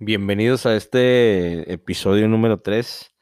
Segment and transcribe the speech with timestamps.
[0.00, 3.14] Bienvenidos a este episodio número 3,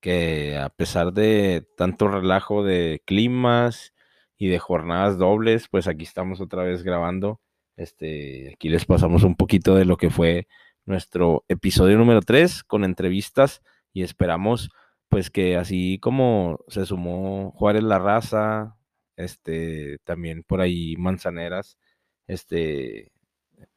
[0.00, 3.92] que a pesar de tanto relajo de climas
[4.38, 7.42] y de jornadas dobles, pues aquí estamos otra vez grabando.
[7.76, 10.48] Este, aquí les pasamos un poquito de lo que fue
[10.86, 13.62] nuestro episodio número 3 con entrevistas
[13.92, 14.70] y esperamos
[15.10, 18.78] pues que así como se sumó Juárez La Raza,
[19.16, 21.78] este, también por ahí Manzaneras,
[22.26, 23.12] este,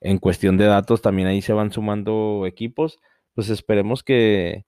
[0.02, 3.00] en cuestión de datos también ahí se van sumando equipos,
[3.34, 4.66] pues esperemos que,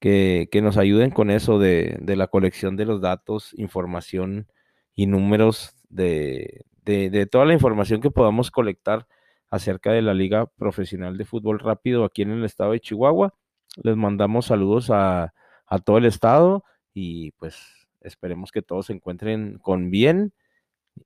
[0.00, 4.48] que, nos ayuden con eso de, de, la colección de los datos, información
[4.94, 9.06] y números de, de, de, toda la información que podamos colectar
[9.50, 13.34] acerca de la Liga Profesional de Fútbol Rápido aquí en el estado de Chihuahua.
[13.82, 15.34] Les mandamos saludos a,
[15.66, 20.32] a todo el estado y pues esperemos que todos se encuentren con bien.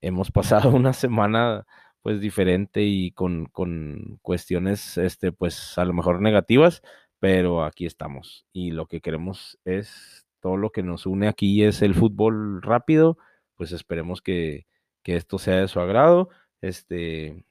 [0.01, 1.67] Hemos pasado una semana
[2.05, 6.83] pues diferente y con, con, cuestiones, este, pues a lo mejor negativas,
[7.19, 11.81] pero aquí estamos y lo que queremos es todo lo que nos une aquí es
[11.81, 13.17] el fútbol rápido,
[13.57, 14.67] pues esperemos que,
[15.03, 16.29] que esto sea de su agrado,
[16.61, 17.47] este,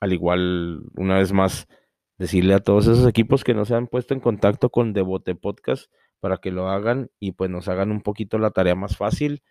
[0.00, 1.68] al igual, una vez más,
[2.16, 5.92] decirle a todos esos equipos que no se han puesto en contacto con Devote Podcast
[6.20, 9.42] para que lo hagan y pues nos hagan un poquito la tarea más fácil.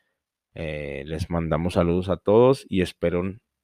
[0.56, 3.22] Eh, les mandamos saludos a todos y espero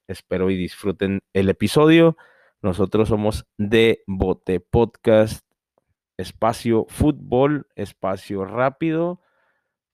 [0.08, 2.16] Espero y disfruten el episodio.
[2.62, 5.44] Nosotros somos de Bote Podcast,
[6.16, 9.20] espacio fútbol, espacio rápido,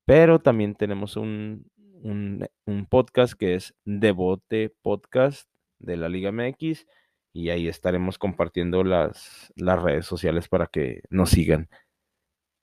[0.04, 1.70] pero también tenemos un,
[2.02, 6.86] un, podcast que es de Bote Podcast de la Liga MX
[7.32, 11.68] y ahí estaremos compartiendo las, las redes sociales para que nos sigan.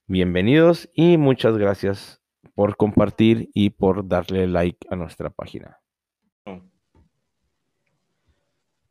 [0.07, 2.21] Bienvenidos y muchas gracias
[2.53, 5.79] por compartir y por darle like a nuestra página.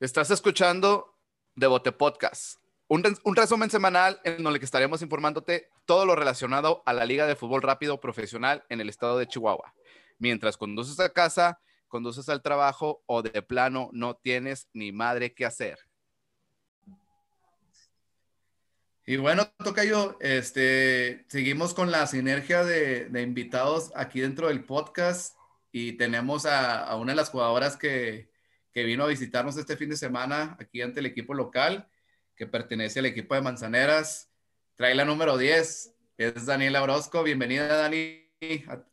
[0.00, 1.18] Estás escuchando
[1.56, 3.02] Devote Podcast, un,
[3.34, 7.98] resumen semanal en que estaremos informándote todo lo relacionado a la Liga de Fútbol Rápido
[7.98, 9.74] Profesional en el estado de Chihuahua.
[10.20, 11.58] Mientras conduces a casa,
[11.88, 15.80] conduces al trabajo o de plano no tienes ni madre que hacer.
[19.04, 25.36] Y bueno, Tocayo, este, seguimos con la sinergia de, invitados aquí dentro del podcast
[25.72, 28.30] y tenemos a una de las jugadoras que,
[28.72, 31.88] que vino a visitarnos este fin de semana aquí ante el equipo local,
[32.36, 34.30] que pertenece al equipo de Manzaneras.
[34.76, 37.22] Trae la número 10, es Daniela Orozco.
[37.22, 38.28] Bienvenida, Dani,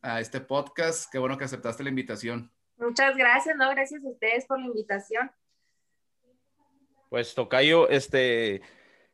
[0.02, 1.10] a, este podcast.
[1.10, 2.52] Qué bueno que aceptaste la invitación.
[2.76, 5.30] Muchas gracias, no, gracias a ustedes por la invitación.
[7.08, 8.62] Pues Tocayo, este,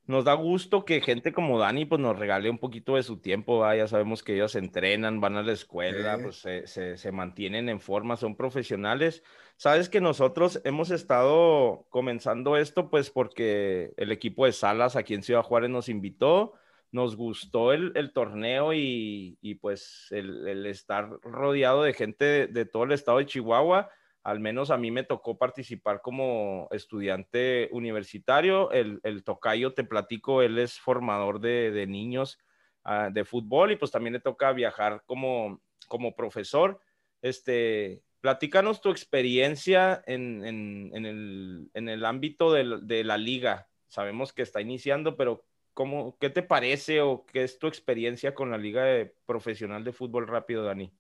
[0.07, 3.71] nos da gusto que gente como Dani pues nos regale un poquito de su tiempo,
[3.75, 7.81] ya sabemos que ellos entrenan, van a la escuela, pues se, se, se, mantienen en
[7.81, 9.23] forma, son profesionales.
[9.57, 15.23] Sabes que nosotros hemos estado comenzando esto pues porque el equipo de Salas aquí en
[15.23, 16.55] Ciudad Juárez nos invitó,
[16.91, 22.93] nos gustó el, torneo y, pues el, estar rodeado de gente de, de todo el
[22.93, 23.91] estado de Chihuahua
[24.23, 28.71] al menos a mí me tocó participar como estudiante universitario.
[28.71, 32.39] El, el tocayo, te platico, él es formador de, niños
[32.85, 36.81] ah, de fútbol y pues también le toca viajar como, como profesor.
[37.21, 43.69] Este, platícanos tu experiencia en, el, ámbito de, la liga.
[43.89, 45.45] Sabemos que está iniciando, pero
[45.75, 50.29] ¿cómo, ¿qué te parece o qué es tu experiencia con la liga profesional de fútbol
[50.29, 50.95] rápido, Dani?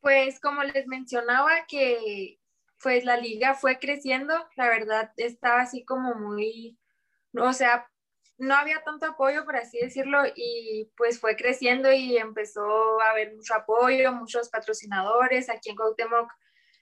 [0.00, 2.40] Pues como les mencionaba que
[2.82, 6.78] pues la liga fue creciendo, la verdad estaba así como muy,
[7.34, 7.89] o sea,
[8.40, 13.34] no había tanto apoyo, por así decirlo, y pues fue creciendo y empezó a haber
[13.36, 15.50] mucho apoyo, muchos patrocinadores.
[15.50, 16.30] Aquí en Cuauhtémoc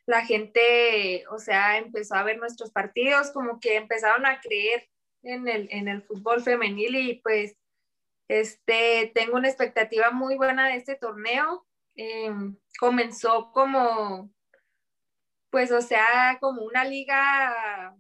[0.06, 4.88] la gente, o sea, empezó a ver nuestros partidos, como que empezaron a creer
[5.22, 7.56] en el, en el fútbol femenil y pues
[8.28, 11.66] este, tengo una expectativa muy buena de este torneo.
[11.96, 14.30] Em, comenzó como,
[15.50, 17.96] pues, o sea, como una liga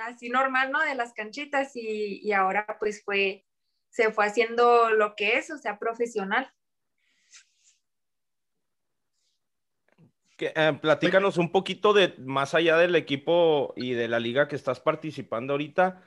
[0.00, 0.80] así normal, ¿no?
[0.80, 3.46] De las canchitas y, ahora pues fue,
[3.88, 6.52] se fue haciendo lo que es, o sea, profesional.
[10.38, 14.80] Eh, platícanos un poquito de más allá del equipo y de la liga que estás
[14.80, 16.02] participando ahorita.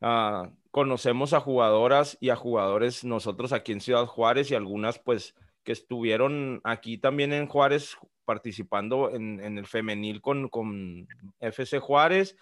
[0.00, 5.34] Ah, conocemos a jugadoras y a jugadores nosotros aquí en Ciudad Juárez y algunas pues
[5.64, 7.96] que estuvieron aquí también en Juárez
[8.26, 11.08] participando en, el femenil con, con,
[11.40, 12.36] FC Juárez,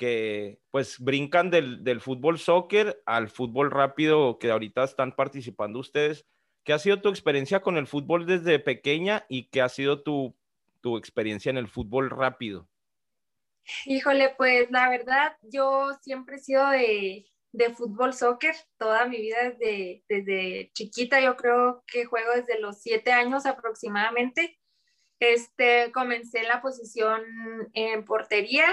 [0.00, 6.26] que pues brincan del, fútbol soccer al fútbol rápido que ahorita están participando ustedes.
[6.64, 10.34] ¿Qué ha sido tu experiencia con el fútbol desde pequeña y qué ha sido tu,
[10.80, 12.66] tu experiencia en el fútbol rápido?
[13.84, 19.50] Híjole, pues la verdad, yo siempre he sido de, de fútbol soccer toda mi vida
[19.50, 21.20] desde, desde chiquita.
[21.20, 24.58] Yo creo que juego desde los siete años aproximadamente.
[25.18, 27.20] Este, comencé la posición
[27.74, 28.64] en portería.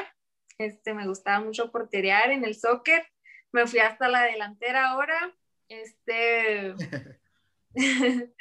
[0.58, 3.06] Este, me gustaba mucho porterear en el soccer.
[3.52, 5.34] Me fui hasta la delantera ahora.
[5.70, 6.74] Este,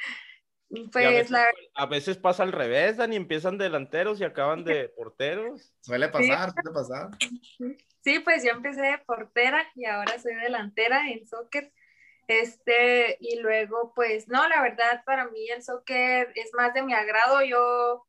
[0.93, 1.33] pues
[1.75, 5.73] a veces, pasa al revés, Dani, empiezan delanteros y acaban de porteros.
[5.81, 7.11] Suele pasar, suele pasar.
[8.03, 11.73] Sí, pues yo empecé de portera y ahora soy delantera en soccer.
[12.29, 16.93] Este, y luego, pues, no, la verdad, para mí el soccer es más de mi
[16.93, 17.43] agrado.
[17.45, 18.05] Yo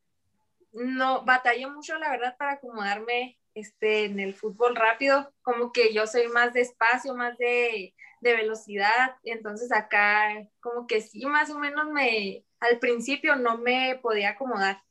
[0.71, 5.33] no batallé mucho, la verdad, para acomodarme este, en el fútbol rápido.
[5.41, 9.15] Como que yo soy más de espacio, más de, de velocidad.
[9.23, 14.81] Entonces acá, como que sí, más o menos me, al principio no me podía acomodar.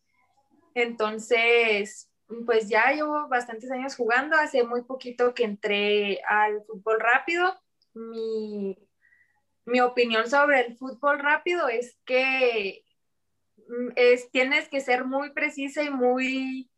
[0.74, 2.10] Entonces,
[2.44, 4.36] pues ya llevo bastantes años jugando.
[4.36, 7.54] Hace muy poquito que entré al fútbol rápido.
[7.94, 8.76] Mi,
[9.64, 12.84] mi opinión sobre el fútbol rápido es que
[13.68, 16.70] mm, es, tienes que ser muy precisa y muy,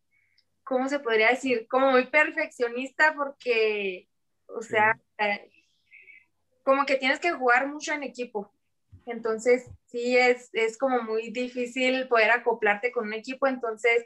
[0.68, 1.66] ¿cómo se podría decir?
[1.66, 4.06] Como muy perfeccionista porque,
[4.46, 5.50] o sea, eh,
[6.62, 8.52] como que tienes que jugar mucho en equipo.
[9.06, 13.46] Entonces, sí, es, es como muy difícil poder acoplarte con un equipo.
[13.46, 14.04] Entonces,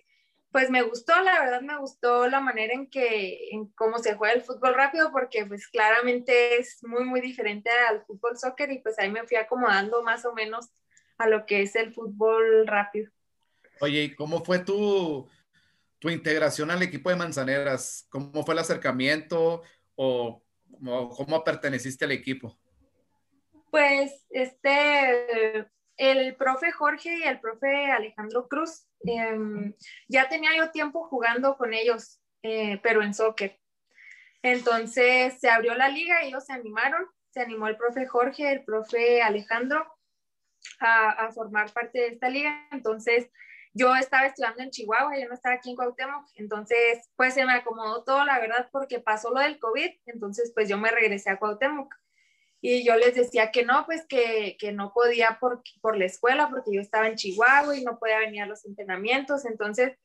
[0.52, 4.34] pues me gustó, la verdad me gustó la manera en que, en cómo se juega
[4.34, 8.96] el fútbol rápido, porque pues claramente es muy, muy diferente al fútbol soccer y pues
[9.00, 10.70] ahí me fui acomodando más o menos
[11.18, 13.10] a lo que es el fútbol rápido.
[13.80, 15.28] Oye, ¿y cómo fue tu,
[16.02, 18.08] tu integración al equipo de Manzaneras?
[18.10, 19.62] ¿Cómo fue el acercamiento
[19.94, 20.43] o,
[20.81, 22.58] cómo perteneciste al equipo?
[23.70, 29.72] Pues este, el profe Jorge y el profe Alejandro Cruz, em,
[30.08, 33.60] ya tenía yo tiempo jugando con ellos, eh, pero en soccer.
[34.43, 38.64] Entonces se abrió la liga y ellos se animaron, se animó el profe Jorge, el
[38.64, 39.87] profe Alejandro
[40.81, 42.66] a, formar parte de esta liga.
[42.72, 43.31] Entonces
[43.72, 47.52] yo estaba estudiando en Chihuahua, yo no estaba aquí en Cuauhtémoc, entonces pues se me
[47.52, 51.38] acomodó todo, la verdad, porque pasó lo del COVID, entonces pues yo me regresé a
[51.38, 51.94] Cuauhtémoc
[52.64, 56.48] y yo les decía que no, pues que, que no podía por, por, la escuela
[56.48, 59.44] porque yo estaba en Chihuahua y no podía venir a los entrenamientos.
[59.44, 59.98] Entonces,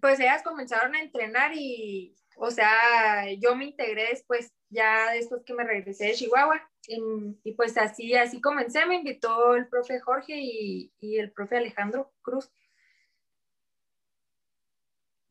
[0.00, 5.54] pues ellas comenzaron a entrenar y, o sea, yo me integré después, ya después que
[5.54, 6.70] me regresé de Chihuahua.
[6.86, 7.00] Y,
[7.42, 12.12] y pues así, así comencé, me invitó el profe Jorge y, y el profe Alejandro
[12.20, 12.52] Cruz.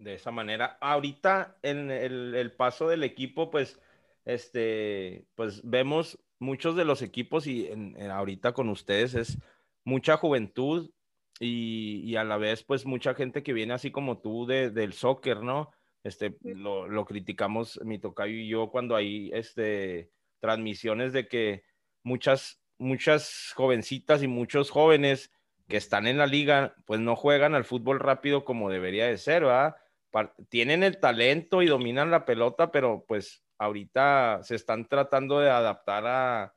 [0.03, 3.79] De esa manera, ahorita en el, el paso del equipo, pues,
[4.25, 9.39] este, pues vemos muchos de los equipos y en, ahorita con ustedes es
[9.85, 10.91] mucha juventud
[11.39, 15.41] y, a la vez pues mucha gente que viene así como tú de, del soccer,
[15.41, 15.71] ¿no?
[16.03, 20.11] Este, lo, lo, criticamos mi tocayo y yo cuando hay este,
[20.41, 21.63] transmisiones de que
[22.03, 25.31] muchas, muchas jovencitas y muchos jóvenes
[25.69, 29.43] que están en la liga pues no juegan al fútbol rápido como debería de ser,
[29.43, 29.77] ¿verdad?
[30.49, 36.03] Tienen el talento y dominan la pelota, pero pues ahorita se están tratando de adaptar
[36.05, 36.55] a,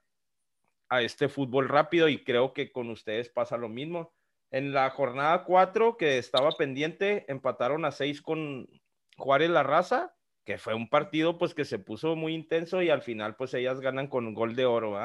[1.01, 4.15] este fútbol rápido y creo que con ustedes pasa lo mismo.
[4.53, 8.69] En la jornada 4 que estaba pendiente, empataron a 6 con
[9.17, 10.15] Juárez La Raza,
[10.45, 13.81] que fue un partido pues que se puso muy intenso y al final pues ellas
[13.81, 14.97] ganan con un gol de oro,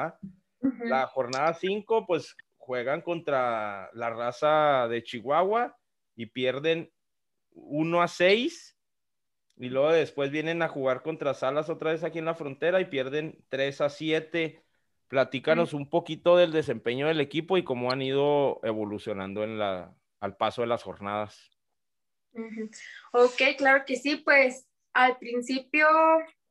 [0.84, 5.76] La jornada 5 pues juegan contra la raza de Chihuahua
[6.14, 6.92] y pierden
[7.54, 8.76] 1 a 6
[9.56, 12.86] y luego después vienen a jugar contra Salas otra vez aquí en la frontera y
[12.86, 14.62] pierden 3 a 7.
[15.08, 20.36] Platícanos un poquito del desempeño del equipo y cómo han ido evolucionando en la, al
[20.36, 21.50] paso de las jornadas.
[23.12, 25.86] Ok, claro que sí, pues al principio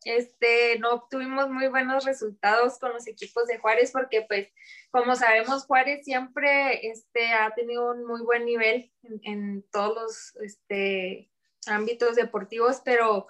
[0.04, 4.48] este, no obtuvimos muy buenos resultados con los equipos de Juárez porque pues
[4.90, 10.36] como sabemos Juárez siempre este, ha tenido un muy buen nivel en, en todos los
[10.44, 11.30] este,
[11.68, 13.28] ámbitos deportivos, pero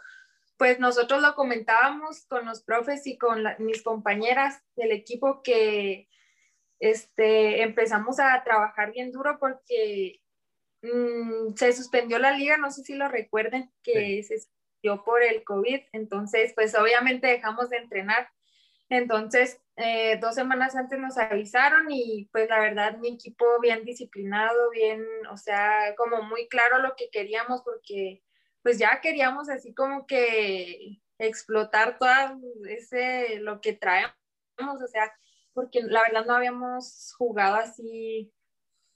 [0.58, 6.08] pues nosotros lo comentábamos con los profes y con mis compañeras del equipo que
[6.80, 10.22] este, empezamos a trabajar bien duro porque
[10.82, 14.36] mm, se suspendió la liga, no sé si lo recuerden, que se
[14.82, 18.30] suspendió por el COVID, entonces pues obviamente dejamos de entrenar.
[18.90, 24.70] Entonces, eh, dos semanas antes nos avisaron y pues la verdad mi equipo bien disciplinado,
[24.72, 28.22] bien, o sea, como muy claro lo que queríamos porque
[28.64, 34.14] pues ya queríamos así como que explotar todo ese, lo que traemos,
[34.60, 35.14] o sea,
[35.54, 38.34] porque la verdad no habíamos jugado así,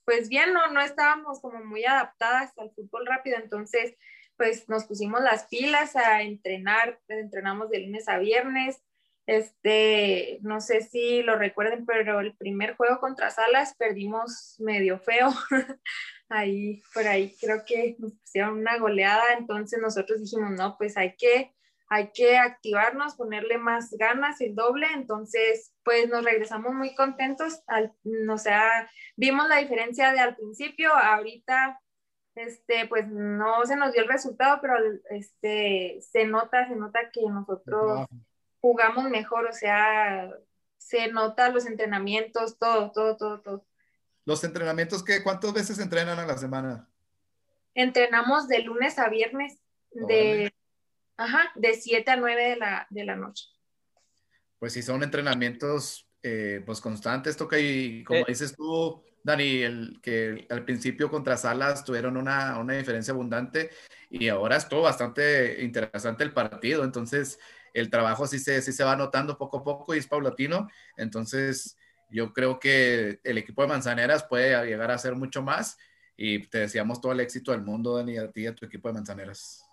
[0.04, 3.96] pues bien, no, no estábamos como muy adaptadas al fútbol rápido, entonces
[4.38, 8.82] pues nos pusimos las pilas a entrenar, entrenamos de lunes a viernes,
[9.28, 15.34] Este, no sé si lo recuerden, pero el primer juego contra Salas perdimos medio feo.
[16.30, 21.16] ahí, por ahí creo que nos pusieron una goleada, entonces nosotros dijimos, no, pues hay
[21.16, 21.54] que,
[21.90, 27.94] hay que activarnos, ponerle más ganas, el doble, entonces pues nos regresamos muy contentos, al,
[28.30, 31.80] o sea, vimos la diferencia de al principio, ahorita
[32.36, 34.76] este, pues no se nos dio el resultado, pero
[35.10, 38.08] este, se nota, se nota que nosotros
[38.60, 40.32] jugamos mejor, o sea,
[40.78, 43.66] se nota los entrenamientos, todo, todo, todo, todo.
[44.26, 45.24] ¿Los entrenamientos qué?
[45.24, 46.90] ¿Cuántas veces entrenan a la semana?
[47.74, 49.60] Entrenamos de lunes a viernes,
[49.92, 50.54] de,
[51.18, 53.46] ajá, de 7 a 9 de la, de la noche.
[54.60, 58.26] Pues si son entrenamientos eh, pues constantes, toca y como eh.
[58.28, 63.72] dices tú, Dani, el, que al principio contra Salas tuvieron una, una diferencia abundante
[64.08, 67.40] y ahora estuvo bastante interesante el partido, entonces
[67.74, 71.76] el trabajo sí se, sí se va notando poco a poco y es paulatino, entonces
[72.12, 75.76] yo creo que el equipo de Manzaneras puede llegar a ser mucho más
[76.16, 78.90] y te deseamos todo el éxito del mundo, Dani, a ti y a tu equipo
[78.90, 79.66] de Manzaneras.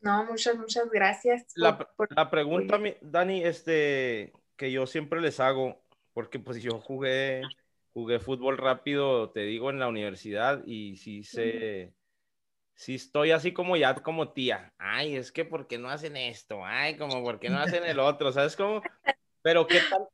[0.00, 1.46] No, muchas, muchas gracias.
[1.56, 5.82] la, la, pregunta, Dani, este, que yo siempre les hago,
[6.14, 7.42] porque pues yo jugué,
[7.92, 11.94] jugué fútbol rápido, te digo, en la universidad y sí sé,
[12.74, 14.72] sí estoy así como ya como tía.
[14.78, 16.64] Ay, es que ¿por qué no hacen esto?
[16.64, 18.32] Ay, como ¿por qué no hacen el otro?
[18.32, 18.82] ¿Sabes cómo?
[19.42, 20.06] Pero ¿qué tal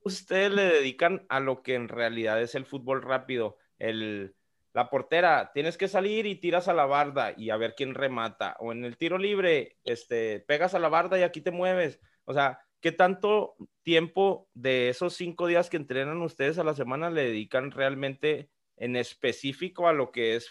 [0.00, 3.58] ustedes le dedican a lo que en realidad es el fútbol rápido?
[3.78, 4.34] El,
[4.72, 8.56] la portera, tienes que salir y tiras a la barda y a ver quién remata.
[8.60, 12.00] O en el tiro libre, este, pegas a la barda y aquí te mueves.
[12.24, 17.10] O sea, ¿qué tanto tiempo de esos cinco días que entrenan ustedes a la semana
[17.10, 20.48] le dedican realmente en específico a lo que es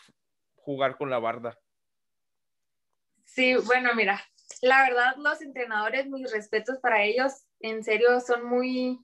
[0.56, 1.58] jugar con la barda?
[3.24, 4.22] Sí, bueno, mira,
[4.62, 9.00] la verdad los entrenadores, mis respetos para ellos, en serio son muy,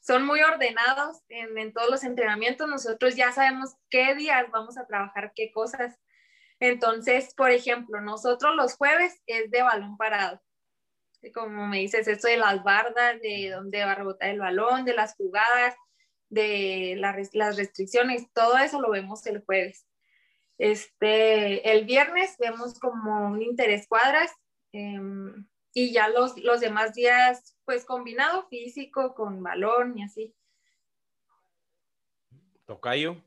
[0.00, 2.68] son muy ordenados en, todos los entrenamientos.
[2.68, 5.98] Nosotros ya sabemos qué días vamos a trabajar qué cosas.
[6.60, 10.40] Entonces, por ejemplo, nosotros los jueves es de balón parado.
[11.34, 14.94] Como me dices, esto de las bardas, de dónde va a rebotar el balón, de
[14.94, 15.74] las jugadas,
[16.28, 19.86] de las restricciones, todo eso lo vemos el jueves.
[20.58, 24.30] Este, el viernes vemos como un interés cuadras.
[24.72, 30.34] Em, y ya los, los demás días, pues combinado físico con balón y así.
[32.64, 33.22] Tocayo.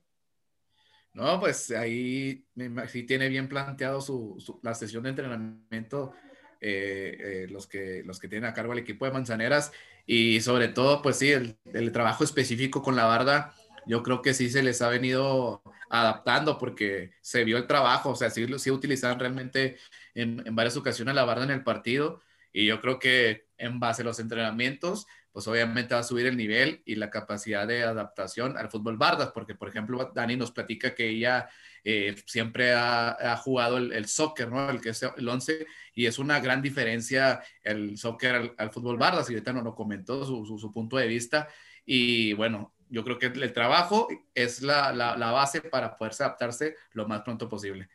[1.13, 2.45] No, pues ahí
[2.87, 6.13] sí tiene bien planteado su, la sesión de entrenamiento
[6.61, 9.71] eh, eh, los, que, los que tienen a cargo el equipo de Manzaneras.
[10.05, 11.57] Y sobre todo, pues sí, el,
[11.91, 13.53] trabajo específico con la barda,
[13.87, 18.15] yo creo que sí se les ha venido adaptando porque se vio el trabajo, o
[18.15, 19.77] sea, sí, sí utilizaban realmente
[20.15, 22.21] en, en varias ocasiones la barda en el partido.
[22.53, 26.35] Y yo creo que en base a los entrenamientos, pues obviamente va a subir el
[26.35, 30.93] nivel y la capacidad de adaptación al fútbol bardas, porque por ejemplo Dani nos platica
[30.93, 31.49] que ella
[31.83, 34.69] eh, siempre ha, jugado el, soccer, ¿no?
[34.69, 39.29] El que es el 11, y es una gran diferencia el soccer al, fútbol bardas,
[39.29, 41.47] y ahorita nos lo comentó su, punto de vista,
[41.85, 47.21] y bueno, yo creo que el trabajo es la, base para poderse adaptarse lo más
[47.21, 47.89] pronto posible.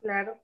[0.00, 0.42] Claro.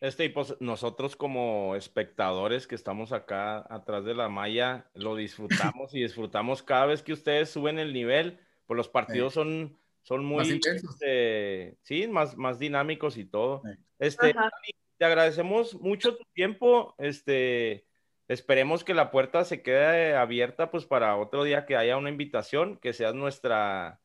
[0.00, 5.14] Este, y pues nosotros como espectadores que estamos acá atrás de la malla, lo
[5.74, 10.24] disfrutamos y disfrutamos cada vez que ustedes suben el nivel, pues los partidos son, son
[10.24, 13.62] muy, este, sí, más, más dinámicos y todo.
[13.98, 14.34] Este,
[14.96, 17.86] te agradecemos mucho tu tiempo, este,
[18.26, 22.78] esperemos que la puerta se quede abierta, pues para otro día que haya una invitación,
[22.78, 24.00] que seas nuestra,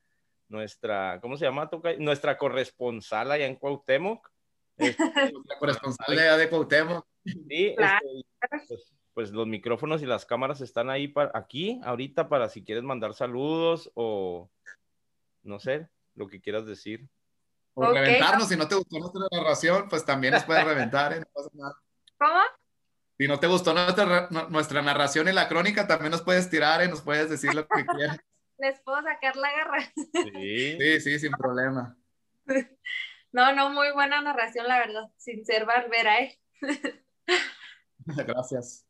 [0.50, 1.70] nuestra, ¿cómo se llama?
[2.00, 4.35] Nuestra corresponsal allá en Cuauhtémoc
[4.78, 4.96] este,
[5.46, 7.06] la corresponsal de Cuauhtémoc.
[7.24, 8.26] Sí, este,
[8.68, 12.84] pues, pues, los micrófonos y las cámaras están ahí para, aquí, ahorita, para si quieres
[12.84, 14.50] mandar saludos o
[15.44, 17.08] no sé, lo que quieras decir.
[17.74, 21.20] O reventarnos, si no te gustó nuestra narración, pues también nos puedes reventar, ¿eh?
[21.20, 21.76] no pasa nada.
[22.18, 22.40] ¿Cómo?
[23.18, 26.90] Si no te gustó nuestra, nuestra narración y la crónica, también nos puedes tirar y
[26.90, 28.18] nos puedes decir lo que quieras.
[28.58, 29.92] Les puedo sacar la garra.
[29.94, 31.98] Sí, sí, sí sin problema.
[33.36, 36.40] No, no, muy buena narración, la verdad, sin ser barbera, ¿eh?
[38.06, 38.88] Gracias.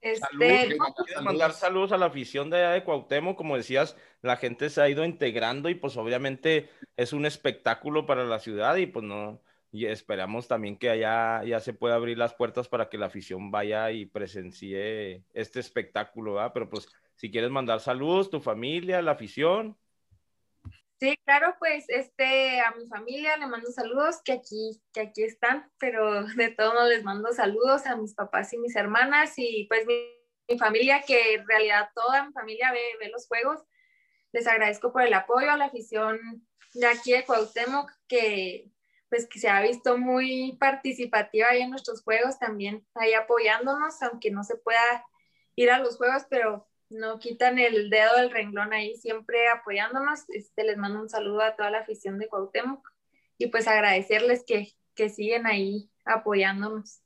[0.00, 0.76] Este...
[1.20, 5.04] mandar saludos a la afición de, de Cuauhtémoc, como decías, la gente se ha ido
[5.04, 9.42] integrando y pues obviamente es un espectáculo para la ciudad y pues no,
[9.72, 13.50] y esperamos también que allá ya se pueda abrir las puertas para que la afición
[13.50, 16.52] vaya y presencie este espectáculo, ¿verdad?
[16.54, 19.76] Pero pues si quieres mandar saludos, tu familia, la afición.
[20.98, 25.70] Sí, claro, pues este, a mi familia le mando saludos, que aquí, que aquí están,
[25.78, 29.86] pero de todo no les mando saludos a mis papás y mis hermanas y pues
[29.86, 29.94] mi
[30.48, 33.60] mi familia, que en realidad toda mi familia ve, ve los juegos.
[34.32, 36.18] Les agradezco por el apoyo a la afición
[36.74, 38.70] de aquí de Cuauhtémoc, que
[39.08, 44.32] pues que se ha visto muy participativa ahí en nuestros juegos, también ahí apoyándonos, aunque
[44.32, 45.04] no se pueda
[45.54, 50.28] ir a los juegos, pero no quitan el dedo del renglón ahí, siempre apoyándonos.
[50.28, 52.88] Este, les mando un saludo a toda la afición de Cuauhtémoc
[53.38, 57.00] y pues agradecerles que, que siguen ahí apoyándonos.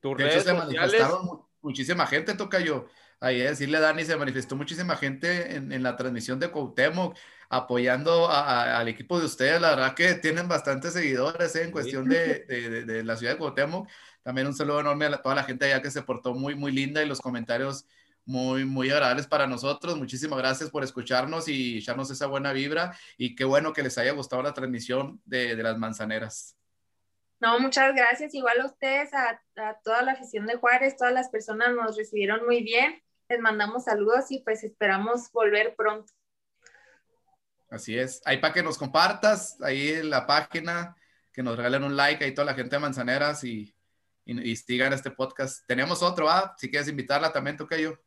[0.00, 2.86] Tus redes se manifestaron muchísima gente, toca yo.
[3.18, 7.16] Ahí decirle a Dani, se manifestó muchísima gente en, en la transmisión de Cuauhtémoc
[7.48, 9.60] apoyando al equipo de ustedes.
[9.60, 11.64] La verdad que tienen bastantes seguidores ¿eh?
[11.64, 13.88] en cuestión de, de, de, la ciudad de Cuauhtémoc.
[14.22, 17.02] También un saludo enorme a toda la gente allá que se portó muy, muy linda
[17.02, 17.86] y los comentarios
[18.26, 19.96] muy, muy agradables para nosotros.
[19.96, 24.12] Muchísimas gracias por escucharnos y echarnos esa buena vibra y qué bueno que les haya
[24.12, 26.56] gustado la transmisión de, de las manzaneras.
[27.40, 28.34] No, muchas gracias.
[28.34, 32.44] Igual a ustedes, a, a, toda la afición de Juárez, todas las personas nos recibieron
[32.44, 33.02] muy bien.
[33.28, 36.12] Les mandamos saludos y pues esperamos volver pronto.
[37.70, 38.22] Así es.
[38.24, 40.96] Ahí para que nos compartas, ahí en la página,
[41.32, 43.74] que nos regalen un like ahí toda la gente de Manzaneras y,
[44.24, 45.66] y, sigan este podcast.
[45.66, 46.54] Tenemos otro, ¿ah?
[46.58, 47.98] Si quieres invitarla también, toca yo.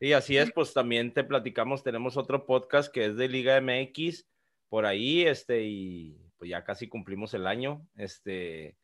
[0.00, 4.26] Sí, así es, pues también te platicamos, tenemos otro podcast que es de Liga MX
[4.68, 8.76] por ahí, este, y pues ya casi cumplimos el año, este,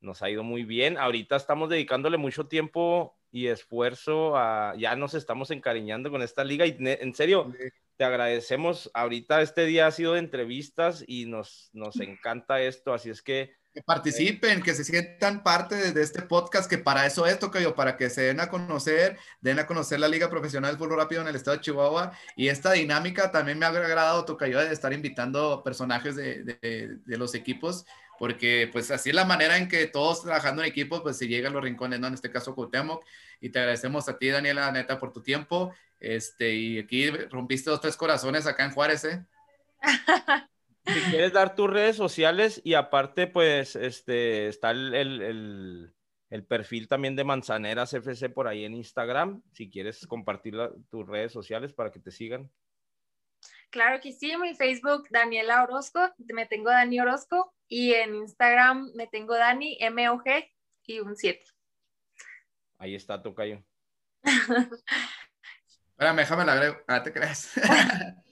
[0.00, 0.96] nos ha ido muy bien.
[0.96, 6.64] Ahorita estamos dedicándole mucho tiempo y esfuerzo a, ya nos estamos encariñando con esta liga
[6.66, 7.52] y en serio,
[7.96, 8.90] te agradecemos.
[8.94, 13.52] Ahorita este día ha sido de entrevistas y nos, nos encanta esto, así es que...
[13.74, 17.96] Que participen, que se sientan parte de, este podcast, que para eso es, Tocayo, para
[17.96, 21.28] que se den a conocer, den a conocer la Liga Profesional de Fútbol Rápido en
[21.28, 22.12] el estado de Chihuahua.
[22.36, 27.18] Y esta dinámica también me ha agradado, Tocayo, de estar invitando personajes de, de, de
[27.18, 27.84] los equipos
[28.18, 31.52] porque pues así es la manera en que todos trabajando en equipo pues se llegan
[31.52, 32.06] a los rincones, ¿no?
[32.06, 33.04] En este caso Cuauhtémoc,
[33.40, 37.80] y te agradecemos a ti, Daniela, neta, por tu tiempo, este, y aquí rompiste dos,
[37.80, 39.24] tres corazones acá en Juárez, ¿eh?
[40.86, 45.94] si quieres dar tus redes sociales y aparte pues este, está el, el,
[46.30, 50.54] el, perfil también de Manzaneras FC por ahí en Instagram, si quieres compartir
[50.90, 52.50] tus redes sociales para que te sigan.
[53.70, 59.06] Claro que sí, mi Facebook Daniela Orozco, me tengo Dani Orozco y en Instagram me
[59.06, 60.24] tengo Dani MOG
[60.86, 61.44] y un 7.
[62.78, 63.64] Ahí está, Tocayo.
[65.90, 66.76] Espérame, déjame la agrego.
[66.86, 67.52] Ah, te creas.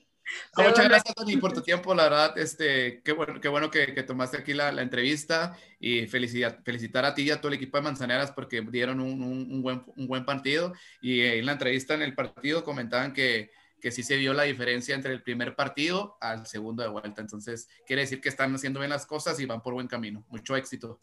[0.57, 1.95] muchas gracias, Dani, por tu tiempo.
[1.95, 6.07] La verdad, este, qué bueno, qué bueno que, que tomaste aquí la, la, entrevista y
[6.07, 9.53] felicitar, felicitar a ti y a todo el equipo de Manzaneras porque dieron un, un,
[9.53, 10.73] un buen, un buen partido.
[11.01, 13.51] Y en la entrevista en el partido comentaban que
[13.83, 17.21] que sí se vio la diferencia entre el primer partido al segundo de vuelta.
[17.21, 20.25] Entonces, quiere decir que están haciendo bien las cosas y van por buen camino.
[20.29, 21.01] Mucho éxito.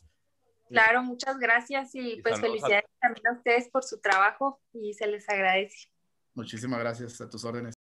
[0.69, 5.27] Claro, muchas gracias y, pues felicidades también a ustedes por su trabajo y se les
[5.27, 5.89] agradece.
[6.33, 7.73] Muchísimas gracias a tus órdenes.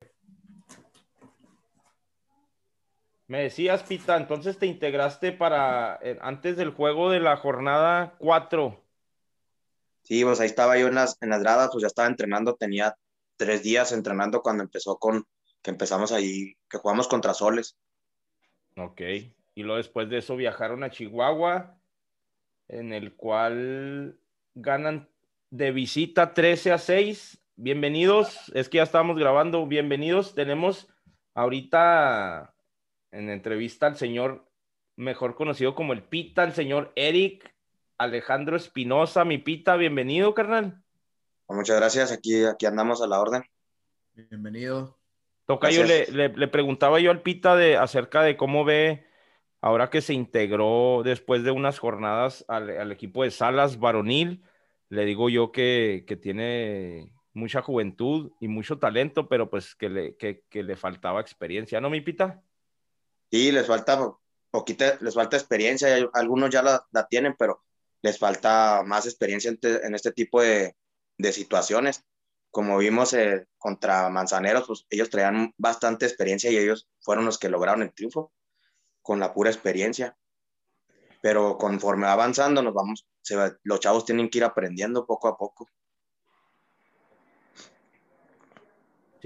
[3.29, 8.81] Me decías, Pita, entonces te integraste para eh, antes del juego de la jornada 4.
[10.03, 12.97] Sí, pues ahí estaba yo en las, en las gradas, pues ya estaba entrenando, tenía
[13.37, 15.27] tres días entrenando cuando empezó con,
[15.61, 17.77] que empezamos ahí, que jugamos contra Soles.
[18.77, 21.81] Ok, y luego después de eso viajaron a Chihuahua,
[22.69, 24.21] en el cual
[24.55, 25.09] ganan
[25.51, 27.43] de visita 13 a 6.
[27.57, 30.37] Bienvenidos, es que ya estábamos grabando, bienvenidos.
[30.37, 30.87] Tenemos
[31.35, 32.56] ahorita
[33.13, 34.47] en entrevista al señor
[34.97, 37.55] mejor conocido como el Pita, el señor Eric
[37.99, 40.83] Alejandro Espinosa, mi Pita, bienvenido, carnal.
[41.49, 43.45] Muchas gracias, aquí, aquí andamos a la orden.
[44.15, 44.99] Bienvenido.
[45.47, 49.07] Toca yo le, le, preguntaba yo al Pita de, acerca de cómo ve
[49.61, 54.43] ahora que se integró después de unas jornadas al, al equipo de Salas varonil.
[54.89, 60.17] Le digo yo que, que, tiene mucha juventud y mucho talento, pero pues que le,
[60.17, 62.43] que, que le faltaba experiencia, ¿no, mi Pita?
[63.31, 64.13] Sí, les falta
[64.51, 67.65] poquita, les falta experiencia, algunos ya la, tienen, pero
[68.03, 70.77] les falta más experiencia en, en este tipo de,
[71.19, 72.05] de situaciones.
[72.51, 77.49] Como vimos eh, contra Manzaneros, pues ellos traían bastante experiencia y ellos fueron los que
[77.49, 78.33] lograron el triunfo
[79.03, 80.17] con la pura experiencia.
[81.21, 85.69] Pero conforme avanzando, nos vamos, se los chavos tienen que ir aprendiendo poco a poco.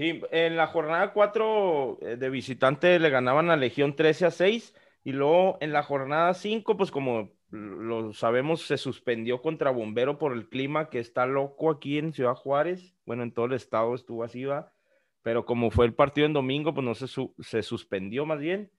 [0.01, 4.73] Sí, en la jornada 4 eh, de visitante le ganaban a Legión 13 a 6
[5.03, 10.33] y luego en la jornada 5, pues como lo sabemos, se suspendió contra Bombero por
[10.33, 12.95] el clima que está loco aquí en Ciudad Juárez.
[13.05, 14.73] Bueno, en todo el estado estuvo así, va.
[15.21, 17.05] Pero como fue el partido en domingo, pues no se,
[17.37, 18.71] se suspendió más bien.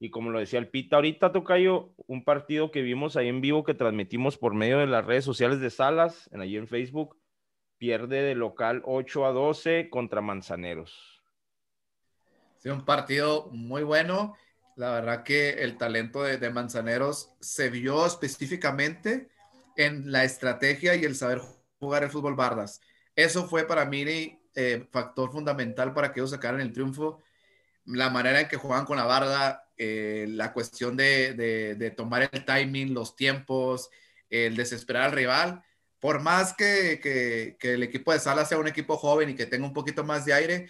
[0.00, 3.62] Y como lo decía el Pita, ahorita Tocayo, un partido que vimos ahí en vivo
[3.62, 7.16] que transmitimos por medio de las redes sociales de Salas, en allí en Facebook,
[7.78, 11.22] pierde de local 8 a 12 contra Manzaneros.
[12.58, 14.36] Sí, un partido muy bueno.
[14.76, 19.28] La verdad que el talento de, Manzaneros se vio específicamente
[19.76, 21.40] en la estrategia y el saber
[21.78, 22.80] jugar el fútbol bardas.
[23.14, 27.22] Eso fue para mí eh, factor fundamental para que ellos sacaran el triunfo.
[27.84, 32.94] La manera en que jugaban con la barda, eh, la cuestión de, tomar el timing,
[32.94, 33.90] los tiempos,
[34.30, 35.62] el desesperar al rival.
[36.04, 37.00] Por más que,
[37.58, 40.26] que, el equipo de Sala sea un equipo joven y que tenga un poquito más
[40.26, 40.68] de aire,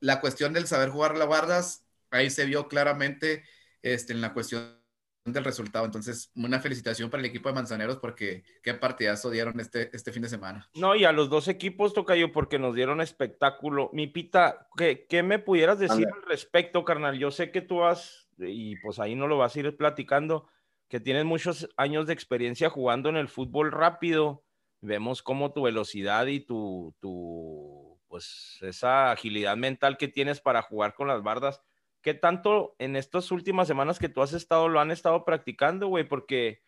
[0.00, 3.44] la cuestión del saber jugar la bardas ahí se vio claramente
[3.82, 4.80] este, en la cuestión
[5.26, 5.84] del resultado.
[5.84, 10.22] Entonces, una felicitación para el equipo de Manzaneros porque qué partidazo dieron este, este fin
[10.22, 10.66] de semana.
[10.72, 13.90] No, y a los dos equipos, toca yo porque nos dieron espectáculo.
[13.92, 17.18] Mi Pita, ¿qué, qué me pudieras decir al respecto, carnal?
[17.18, 20.48] Yo sé que tú has, y pues ahí no lo vas a ir platicando,
[20.88, 24.41] que tienes muchos años de experiencia jugando en el fútbol rápido.
[24.82, 30.94] Vemos cómo tu velocidad y tu, tu pues esa agilidad mental que tienes para jugar
[30.94, 31.62] con las bardas
[32.02, 36.04] ¿qué tanto en estas últimas semanas que tú has estado lo han estado practicando, güey?
[36.04, 36.62] Porque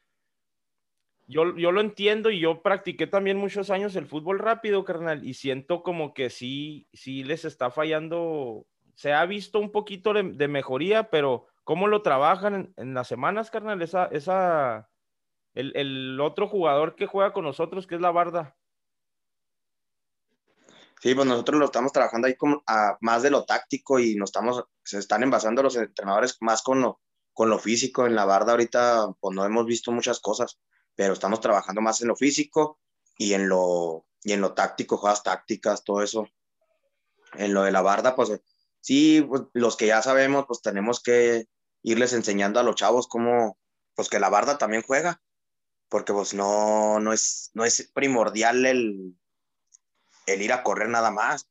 [1.26, 5.34] yo, yo lo entiendo y yo practiqué también muchos años el fútbol rápido, carnal, y
[5.34, 8.66] siento como que sí, sí les está fallando.
[8.94, 13.82] Se ha visto un poquito de, mejoría, pero ¿cómo lo trabajan en, las semanas, carnal?
[13.82, 14.88] Esa, esa,
[15.54, 18.56] el, el otro jugador que juega con nosotros, que es la Barda.
[21.04, 22.62] Sí, pues nosotros lo estamos trabajando ahí como
[23.00, 27.02] más de lo táctico y nos estamos, se están envasando los entrenadores más con lo,
[27.34, 28.06] con lo físico.
[28.06, 30.58] En la barda ahorita, pues no hemos visto muchas cosas,
[30.94, 32.80] pero estamos trabajando más en lo físico
[33.18, 36.26] y en lo, y en lo táctico, jugadas tácticas, todo eso.
[37.34, 38.40] En lo de la barda, pues
[38.80, 41.48] sí, pues, los que ya sabemos, pues tenemos que
[41.82, 43.58] irles enseñando a los chavos cómo,
[43.94, 45.20] pues que la barda también juega,
[45.94, 49.14] porque pues no, no, es, no es primordial el,
[50.26, 51.48] el ir a correr nada más.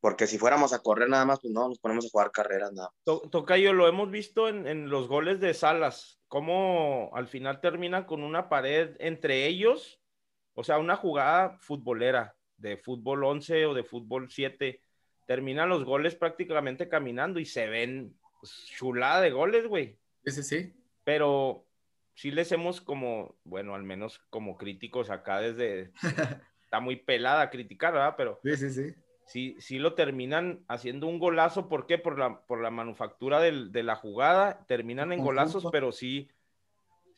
[0.00, 2.90] Porque si fuéramos a correr nada más, pues no, nos ponemos a jugar carreras nada.
[3.04, 8.48] Tocayo, lo hemos visto en, los goles de Salas, cómo al final termina con una
[8.48, 10.00] pared entre ellos,
[10.54, 14.80] o sea, una jugada futbolera de fútbol 11 o de fútbol 7.
[15.24, 20.00] Terminan los goles prácticamente caminando y se ven pues, chulada de goles, güey.
[20.24, 20.74] Ese sí.
[21.04, 21.64] Pero
[22.14, 25.92] sí les hemos como, bueno, al menos como críticos acá desde
[26.64, 28.14] está muy pelada a criticar, ¿verdad?
[28.16, 28.94] Pero sí, sí, sí.
[29.26, 31.96] Sí, sí lo terminan haciendo un golazo, ¿por qué?
[31.96, 36.28] Por la, por la manufactura de la jugada, terminan en golazos, pero sí,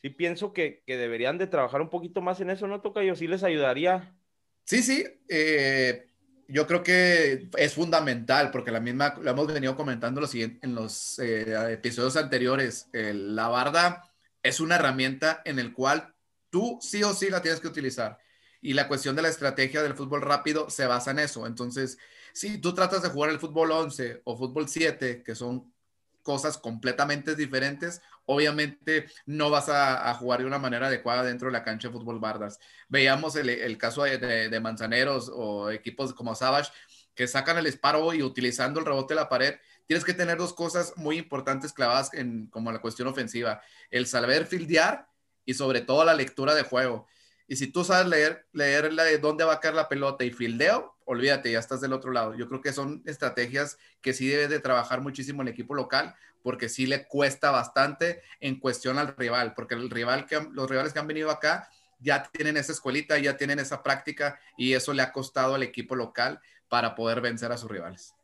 [0.01, 3.27] sí pienso que, deberían de trabajar un poquito más en eso, ¿no, toca yo Sí
[3.27, 4.15] les ayudaría.
[4.63, 6.07] Sí, sí, eh,
[6.47, 11.19] yo creo que es fundamental, porque la misma, lo hemos venido comentando los, en los
[11.19, 14.14] eh, episodios anteriores, la barda
[14.45, 16.13] es una herramienta en el cual
[16.51, 18.19] tú sí o sí la tienes que utilizar
[18.61, 21.47] y la cuestión de la estrategia del fútbol rápido se basa en eso.
[21.47, 21.97] Entonces,
[22.31, 25.73] si tú tratas de jugar el fútbol 11 o fútbol 7, que son
[26.21, 31.63] cosas completamente diferentes, obviamente no vas a, jugar de una manera adecuada dentro de la
[31.63, 32.59] cancha de fútbol bardas.
[32.87, 36.71] Veíamos el, caso de, Manzaneros o equipos como Savage
[37.15, 39.55] que sacan el disparo y utilizando el rebote de la pared,
[39.87, 44.45] tienes que tener dos cosas muy importantes clavadas en como la cuestión ofensiva, el saber
[44.45, 45.07] fildear
[45.45, 47.07] y sobre todo la lectura de juego.
[47.47, 50.97] Y si tú sabes leer, leer de dónde va a caer la pelota y fildeo,
[51.05, 52.33] olvídate, ya estás del otro lado.
[52.33, 56.69] Yo creo que son estrategias que sí debe de trabajar muchísimo el equipo local, porque
[56.69, 60.99] sí le cuesta bastante en cuestión al rival, porque el rival que, los rivales que
[60.99, 61.69] han venido acá
[61.99, 65.95] ya tienen esa escuelita, ya tienen esa práctica y eso le ha costado al equipo
[65.95, 68.14] local para poder vencer a sus rivales.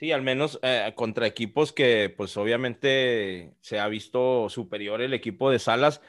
[0.00, 5.50] Sí, al menos eh, contra equipos que pues obviamente se ha visto superior el equipo
[5.50, 6.00] de Salas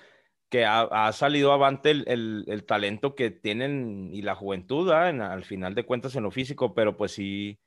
[0.49, 6.15] que ha, salido avante el, talento que tienen y la juventud, al final de cuentas
[6.15, 7.59] en lo físico, pero pues sí,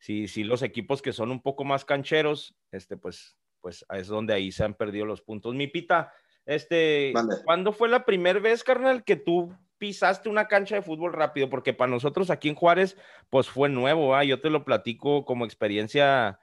[0.00, 4.34] sí, sí, los equipos que son un poco más cancheros, este, pues, pues es donde
[4.34, 5.54] ahí se han perdido los puntos.
[5.54, 6.12] Mi pita,
[6.46, 7.12] este,
[7.44, 11.50] ¿cuándo fue la primera vez, carnal, que tú pisaste una cancha de fútbol rápido?
[11.50, 12.96] Porque para nosotros aquí en Juárez,
[13.30, 14.22] pues fue nuevo, ¿ah?
[14.22, 16.38] yo te lo platico como experiencia.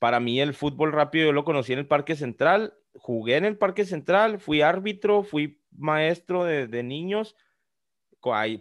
[0.00, 3.58] Para mí el fútbol rápido yo lo conocí en el Parque Central jugué en el
[3.58, 7.36] Parque Central, fui árbitro, fui maestro de, niños,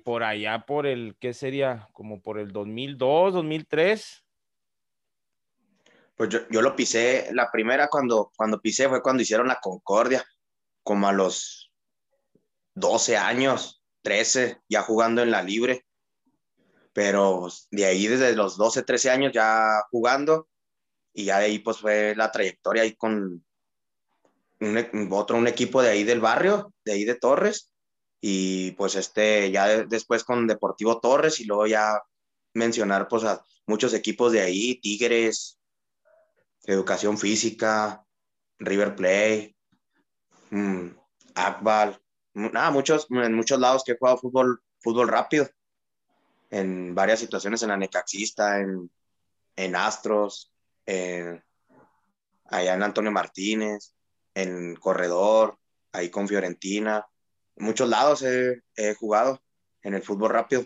[0.03, 1.89] por allá por el, ¿qué sería?
[1.93, 4.23] Como por el 2002, 2003.
[6.15, 10.23] Pues yo, lo pisé, la primera cuando, cuando pisé fue cuando hicieron la Concordia,
[10.83, 11.71] como a los
[12.75, 15.85] 12 años, 13, ya jugando en la libre.
[16.93, 20.47] Pero de ahí desde los 12, 13 años ya jugando
[21.11, 23.43] y ya de ahí pues fue la trayectoria ahí con,
[24.59, 27.71] un, otro, un equipo de ahí del barrio, de ahí de Torres,
[28.21, 32.01] y pues este, ya después con Deportivo Torres y luego ya
[32.53, 35.59] mencionar pues a muchos equipos de ahí, Tigres,
[36.63, 38.03] Educación Física,
[38.59, 39.55] River Play,
[40.51, 40.87] mm,
[41.35, 42.01] Akbal,
[42.35, 45.49] nada, muchos, en muchos lados que he jugado fútbol, fútbol rápido,
[46.51, 48.91] en varias situaciones en la Necaxista, en,
[49.55, 50.53] en Astros,
[50.85, 53.93] allá en Antonio Martínez,
[54.33, 55.57] en Corredor,
[55.91, 57.05] ahí con Fiorentina,
[57.55, 58.61] en muchos lados he,
[58.95, 59.41] jugado
[59.81, 60.65] en el fútbol rápido.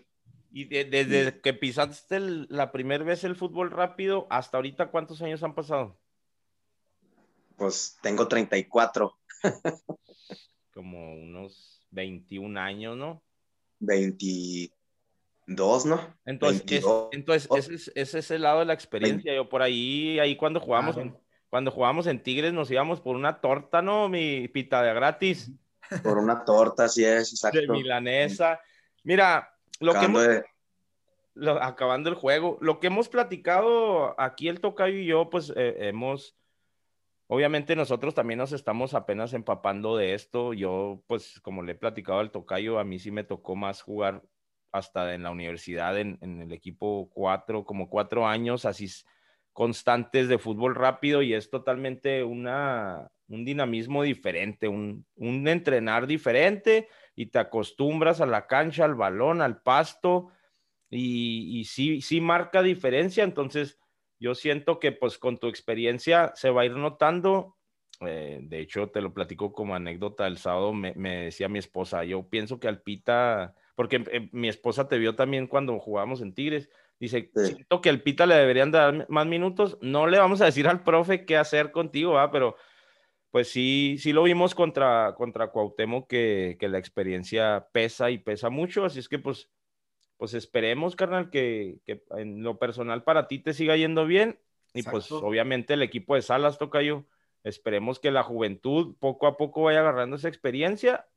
[0.51, 5.53] Y desde que pisaste la primera vez el fútbol rápido, hasta ahorita, ¿cuántos años han
[5.53, 5.99] pasado?
[7.55, 9.15] Pues tengo 34.
[10.79, 13.21] Como unos 21 años, ¿no?
[13.79, 15.99] 22, ¿no?
[16.25, 19.35] Entonces, entonces ese, es, el lado de la experiencia.
[19.35, 21.17] Yo por ahí, ahí cuando jugamos, en,
[21.49, 24.07] cuando jugamos en Tigres nos íbamos por una torta, ¿no?
[24.07, 25.51] Mi pita de gratis.
[26.01, 27.59] Por una torta, así es, exacto.
[27.59, 28.61] De milanesa.
[29.03, 30.25] Mira, lo que hemos,
[31.59, 36.38] acabando el juego, lo que hemos platicado aquí el Tocayo y yo, pues eh, hemos,
[37.29, 40.53] obviamente nosotros también nos estamos apenas empapando de esto.
[40.53, 44.23] Yo, pues como le he platicado al Tocayo, a mí sí me tocó más jugar
[44.71, 48.87] hasta en la universidad, en, el equipo cuatro, como cuatro años, así
[49.53, 56.87] constantes de fútbol rápido y es totalmente una, un dinamismo diferente, un, un entrenar diferente
[57.15, 60.29] y te acostumbras a la cancha, al balón, al pasto
[60.89, 63.23] y, y sí, sí marca diferencia.
[63.23, 63.79] Entonces,
[64.19, 67.57] yo siento que pues con tu experiencia se va a ir notando.
[68.01, 70.27] Eh, de hecho, te lo platico como anécdota.
[70.27, 74.87] El sábado me, me decía mi esposa, yo pienso que Alpita, porque eh, mi esposa
[74.87, 79.05] te vio también cuando jugábamos en Tigres, dice, siento que al Pita le deberían dar
[79.09, 79.77] más minutos.
[79.81, 82.31] No le vamos a decir al profe qué hacer contigo, ¿va?
[82.31, 82.55] pero
[83.31, 88.49] pues sí, sí lo vimos contra, contra Cuauhtémoc que, que, la experiencia pesa y pesa
[88.49, 89.49] mucho, así es que pues,
[90.19, 94.37] pues esperemos, carnal, que, que en lo personal para ti te siga yendo bien
[94.73, 97.05] y pues obviamente el equipo de Salas, toca yo,
[97.45, 101.07] esperemos que la juventud poco a poco vaya agarrando esa experiencia,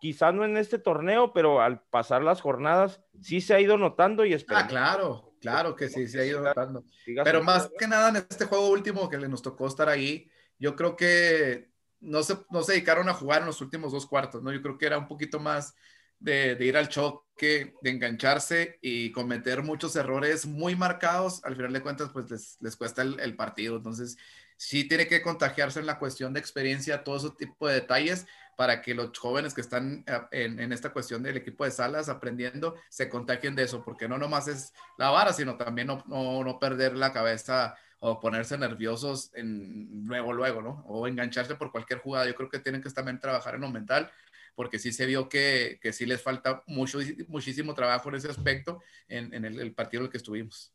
[0.00, 4.24] quizás no en este torneo, pero al pasar las jornadas sí se ha ido notando
[4.24, 4.64] y esperemos.
[4.64, 6.82] Ah, claro, claro que sí, se ha ido notando.
[7.22, 10.74] Pero más que nada en este juego último que le nos tocó estar ahí, yo
[10.74, 14.52] creo que no se, no se dedicaron a jugar en los últimos dos cuartos, ¿no?
[14.52, 15.76] Yo creo que era un poquito más
[16.20, 21.42] de, ir al choque, de engancharse y cometer muchos errores muy marcados.
[21.44, 23.76] Al final de cuentas, pues les, cuesta el, partido.
[23.76, 24.16] Entonces,
[24.56, 28.82] sí tiene que contagiarse en la cuestión de experiencia, todo ese tipo de detalles para
[28.82, 33.08] que los jóvenes que están eh, en, esta cuestión del equipo de salas aprendiendo se
[33.08, 36.94] contagien de eso, porque no nomás es la vara, sino también no, no, no perder
[36.94, 40.84] la cabeza o ponerse nerviosos en, luego, luego, ¿no?
[40.88, 42.26] O engancharse por cualquier jugada.
[42.26, 44.10] Yo creo que tienen que también trabajar en lo mental,
[44.54, 48.80] porque sí se vio que, que sí les falta mucho, muchísimo trabajo en ese aspecto
[49.08, 50.72] en, en el, partido en el que estuvimos.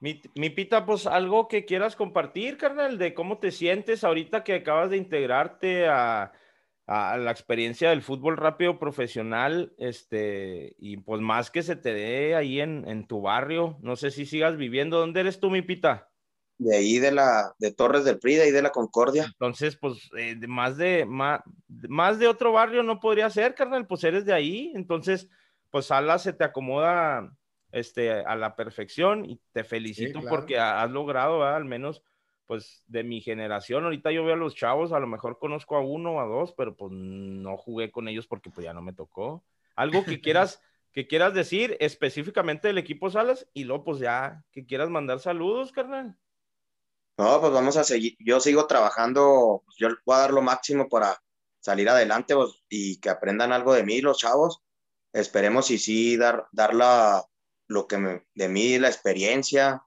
[0.00, 4.54] Mi, mi, Pita, pues algo que quieras compartir, carnal, de cómo te sientes ahorita que
[4.54, 6.32] acabas de integrarte a,
[6.86, 12.34] a la experiencia del fútbol rápido profesional, este, y pues más que se te dé
[12.34, 16.10] ahí en, en tu barrio, no sé si sigas viviendo, ¿dónde eres tú, mi pita?
[16.56, 19.24] De ahí de la, de Torres del Prida y de la Concordia.
[19.24, 21.40] Entonces, pues, eh, de más de, más,
[21.88, 25.28] más de otro barrio no podría ser, carnal, pues eres de ahí, entonces,
[25.70, 27.32] pues Ala se te acomoda,
[27.74, 32.02] este, a la perfección y te felicito porque has logrado, al menos,
[32.46, 35.80] pues de mi generación, ahorita yo veo a los chavos, a lo mejor conozco a
[35.80, 38.92] uno o a dos, pero pues no jugué con ellos porque pues ya no me
[38.92, 39.44] tocó.
[39.74, 40.62] Algo que quieras,
[40.92, 45.72] que quieras decir específicamente del equipo Salas y luego pues ya que quieras mandar saludos,
[45.72, 46.16] carnal.
[47.16, 50.88] No, pues vamos a seguir, yo sigo trabajando, pues, yo voy a dar lo máximo
[50.88, 51.16] para
[51.60, 54.60] salir adelante pues, y que aprendan algo de mí los chavos.
[55.12, 57.24] Esperemos y sí dar, dar la,
[57.68, 59.82] lo que me, de mí, la experiencia,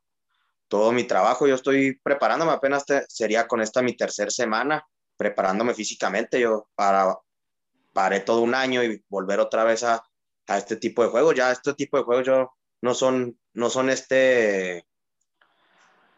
[0.69, 1.47] todo mi trabajo.
[1.47, 4.87] Yo estoy preparándome, apenas sería con esta mi tercera semana,
[5.17, 6.39] preparándome físicamente.
[6.39, 7.17] Yo para,
[7.93, 10.01] paré todo un año y volver otra vez a,
[10.47, 11.35] a este tipo de juegos.
[11.35, 14.86] Ya este tipo de juegos yo no son, no son este,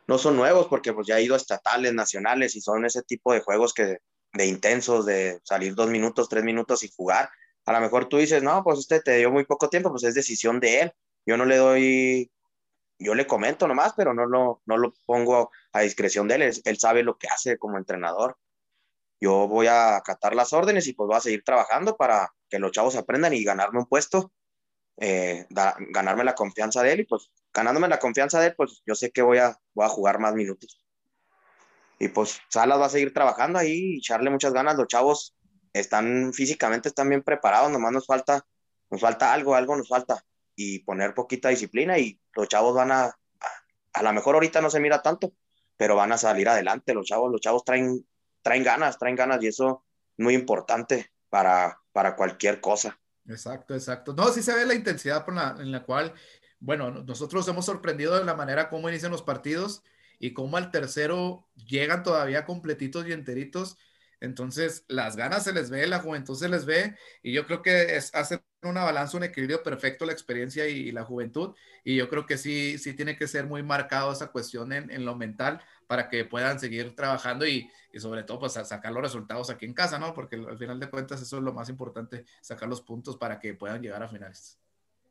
[0.09, 3.31] no son nuevos porque pues ya he ido a estatales, nacionales y son ese tipo
[3.31, 3.99] de juegos que
[4.33, 7.29] de intensos, de salir dos minutos, tres minutos y jugar.
[7.65, 10.15] A lo mejor tú dices, no, pues usted te dio muy poco tiempo, pues es
[10.15, 10.93] decisión de él.
[11.27, 12.31] Yo no le doy
[12.97, 16.41] yo le comento nomás, pero no lo, no lo pongo a discreción de él.
[16.63, 16.79] él.
[16.79, 18.35] sabe lo que hace como entrenador.
[19.21, 22.71] Yo voy a acatar las órdenes y pues voy a seguir trabajando para que los
[22.71, 24.31] chavos aprendan y ganarme un puesto,
[24.97, 25.45] eh,
[25.91, 29.11] ganarme la confianza de él y pues ganándome la confianza de él, pues yo sé
[29.11, 30.79] que voy a, voy a jugar más minutos.
[31.99, 34.77] Y pues Salas va a seguir trabajando ahí y echarle muchas ganas.
[34.77, 35.35] Los chavos
[35.73, 38.45] están físicamente, están bien preparados, nomás nos falta,
[38.89, 40.23] nos falta algo, algo nos falta,
[40.55, 43.13] y poner poquita disciplina y los chavos van a, a,
[43.93, 45.33] a lo mejor ahorita no se mira tanto,
[45.77, 48.05] pero van a salir adelante, los chavos, los chavos traen,
[48.41, 49.85] traen ganas, traen ganas, y eso
[50.17, 52.99] es muy importante para, para cualquier cosa.
[53.27, 54.13] Exacto, exacto.
[54.13, 56.13] No, sí se ve la intensidad por la, en la cual,
[56.59, 59.83] bueno, nosotros hemos sorprendido de la manera como inician los partidos
[60.19, 63.77] y cómo al tercero llegan todavía completitos y enteritos.
[64.21, 67.95] Entonces, las ganas se les ve, la juventud se les ve, y yo creo que
[67.95, 72.25] es hacer una balanza, un equilibrio perfecto la experiencia y, la juventud, y yo creo
[72.25, 76.09] que sí, sí tiene que ser muy marcado esa cuestión en, en lo mental para
[76.09, 79.97] que puedan seguir trabajando y, y, sobre todo pues sacar los resultados aquí en casa,
[79.97, 80.13] ¿no?
[80.13, 83.53] Porque al final de cuentas eso es lo más importante, sacar los puntos para que
[83.53, 84.59] puedan llegar a finales.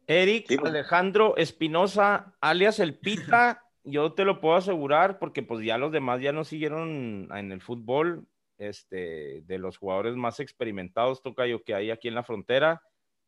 [0.09, 0.71] Eric sí, pues.
[0.71, 6.21] Alejandro Espinosa, alias El Pita, yo te lo puedo asegurar porque pues ya los demás
[6.23, 11.90] ya no siguieron en el fútbol, este, de los jugadores más experimentados, Tocayo, que hay
[11.90, 12.83] aquí en la frontera.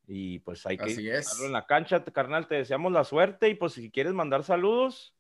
[0.07, 2.49] Y pues hay que estarlo en la cancha, carnal.
[2.49, 5.15] Te deseamos la suerte y pues si quieres mandar saludos.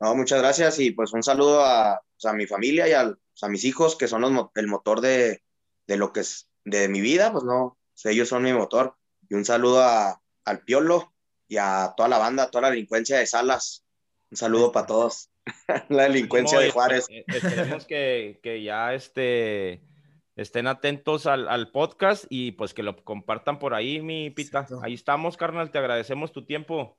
[0.00, 3.42] No, muchas gracias y pues un saludo a, pues, a mi familia y a, pues,
[3.42, 5.42] a, mis hijos que son los, el motor de,
[5.86, 8.96] de, lo que es de mi vida, pues no, ellos son mi motor.
[9.28, 11.14] Y un saludo a, al Piolo
[11.48, 13.84] y a toda la banda, toda la delincuencia de Salas.
[14.30, 15.30] Un saludo para todos.
[15.88, 17.06] la delincuencia de Juárez.
[17.10, 19.82] Eh, esperemos que, que ya este,
[20.36, 24.66] estén atentos al, al, podcast y pues que lo compartan por ahí, mi pita.
[24.82, 26.98] Ahí estamos, carnal, te agradecemos tu tiempo.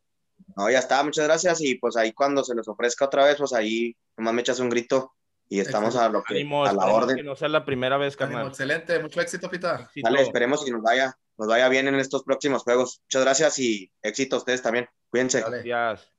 [0.55, 3.53] No, ya está, muchas gracias y pues ahí cuando se les ofrezca otra vez, pues
[3.53, 5.13] ahí nomás me echas un grito
[5.47, 7.15] y estamos a lo que Ánimo, a la orden.
[7.15, 8.37] Que no sea la primera vez, carnal.
[8.37, 9.81] Ánimo, excelente, mucho éxito, pita.
[9.81, 10.07] Éxito.
[10.09, 13.01] Dale, esperemos que nos vaya, nos vaya bien en estos próximos juegos.
[13.03, 14.87] Muchas gracias y éxito a ustedes también.
[15.09, 15.41] Cuídense.
[15.41, 16.11] Gracias.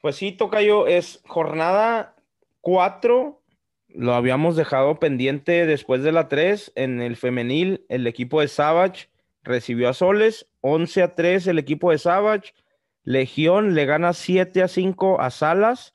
[0.00, 2.14] Pues sí, Tocayo, es jornada
[2.60, 3.42] 4.
[3.88, 6.72] Lo habíamos dejado pendiente después de la 3.
[6.76, 9.08] En el femenil, el equipo de Savage
[9.42, 10.46] recibió a Soles.
[10.60, 12.54] 11 a 3 el equipo de Savage.
[13.02, 15.92] Legión le gana 7 a 5 a Salas.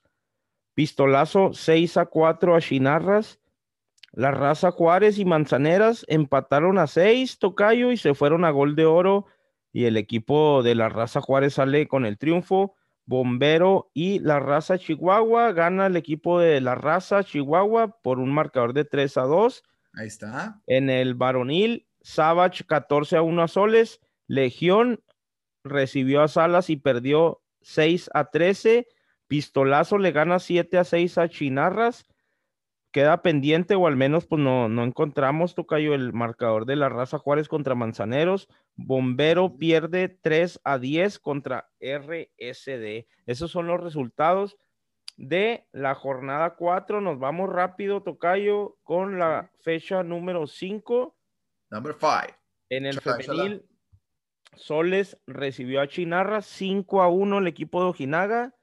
[0.73, 3.39] Pistolazo 6 a 4 a Chinarras.
[4.13, 8.85] La raza Juárez y Manzaneras empataron a 6, Tocayo, y se fueron a gol de
[8.85, 9.25] oro.
[9.71, 12.75] Y el equipo de la raza Juárez sale con el triunfo.
[13.05, 15.51] Bombero y la raza Chihuahua.
[15.51, 19.63] Gana el equipo de la raza Chihuahua por un marcador de 3 a 2.
[19.95, 20.61] Ahí está.
[20.67, 23.99] En el varonil, Savage 14 a 1 a Soles.
[24.27, 25.03] Legión
[25.63, 28.87] recibió a Salas y perdió 6 a 13.
[29.27, 32.05] Pistolazo le gana 7 a 6 a Chinarras.
[32.93, 37.17] Queda pendiente, o al menos pues no, no encontramos, Tocayo, el marcador de la raza
[37.17, 38.47] Juárez contra Manzaneros.
[38.75, 43.07] Bombero pierde 3 a 10 contra RSD.
[43.25, 44.57] Esos son los resultados
[45.17, 47.01] de la jornada 4.
[47.01, 51.17] Nos vamos rápido, Tocayo, con la fecha número 5.
[51.71, 52.13] Number 5.
[52.69, 53.65] En el chala, femenil.
[54.55, 58.53] Soles recibió a Chinarra 5 a 1 el equipo de Ojinaga.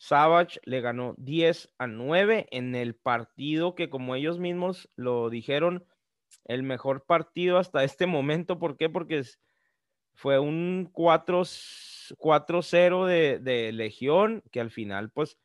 [0.00, 5.84] Savage le ganó 10 a 9 en el partido que como ellos mismos lo dijeron,
[6.46, 8.58] el mejor partido hasta este momento.
[8.58, 8.88] ¿Por qué?
[8.88, 9.22] Porque
[10.14, 15.36] fue un 4-0 de, de, Legión que al final pues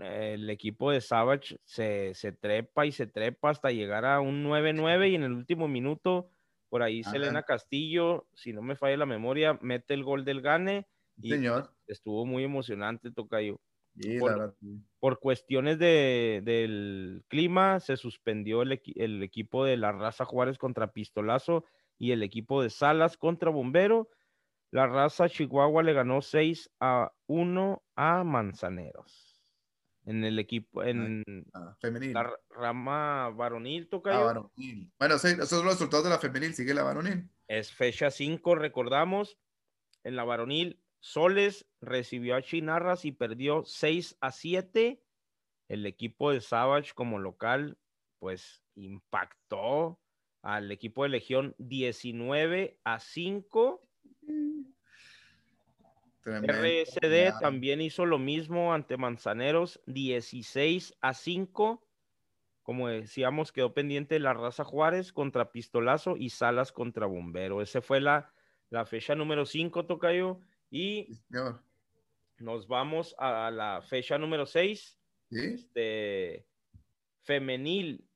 [0.00, 5.10] el equipo de Savage se, se, trepa y se trepa hasta llegar a un 9-9
[5.10, 6.30] y en el último minuto
[6.70, 7.10] por ahí Ajá.
[7.10, 10.88] Selena Castillo, si no me falla la memoria, mete el gol del gane.
[11.20, 11.74] Y Señor.
[11.86, 13.60] estuvo muy emocionante, Tocayo.
[14.00, 14.56] Sí, por,
[15.00, 20.92] por, cuestiones de, del clima, se suspendió el, el, equipo de la raza Juárez contra
[20.92, 21.64] Pistolazo
[21.98, 24.08] y el equipo de Salas contra Bombero.
[24.70, 29.32] La raza Chihuahua le ganó 6 a 1 a Manzaneros.
[30.04, 32.12] En el equipo, en ah, femenil.
[32.12, 34.16] la rama varonil, toca.
[34.16, 34.90] Ah, varonil.
[34.98, 37.30] Bueno, sí, esos son los resultados de la femenil, sigue la varonil.
[37.46, 39.38] Es fecha 5, recordamos.
[40.02, 45.02] En la varonil, Soles recibió a Chinarras y perdió 6 a 7.
[45.68, 47.76] El equipo de Savage como local,
[48.20, 49.98] pues impactó
[50.42, 53.82] al equipo de Legión 19 a 5.
[56.20, 56.52] Tremendo.
[56.52, 61.84] RSD también hizo lo mismo ante Manzaneros 16 a 5.
[62.62, 67.60] Como decíamos, quedó pendiente la raza Juárez contra Pistolazo y Salas contra Bombero.
[67.60, 68.32] Esa fue la,
[68.70, 70.40] la fecha número 5, Tocayo.
[70.72, 71.18] Y
[72.38, 74.98] nos vamos a la fecha número 6.
[75.30, 75.38] ¿Sí?
[75.38, 76.46] Este,
[77.20, 78.08] femenil.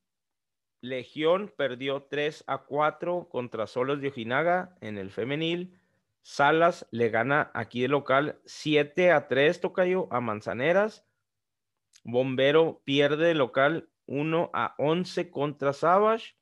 [0.81, 5.79] Legión perdió 3 a 4 contra Solos de Ojinaga en el femenil.
[6.23, 11.05] Salas le gana aquí de local 7 a 3, Tocayo, a Manzaneras.
[12.05, 16.37] Bombero pierde de local 1 a 11 contra Savage.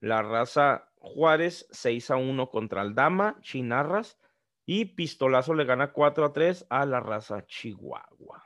[0.00, 4.18] La raza Juárez 6 a 1 contra Aldama, Chinarras.
[4.66, 8.42] Y Pistolazo le gana 4 a 3 a la raza Chihuahua.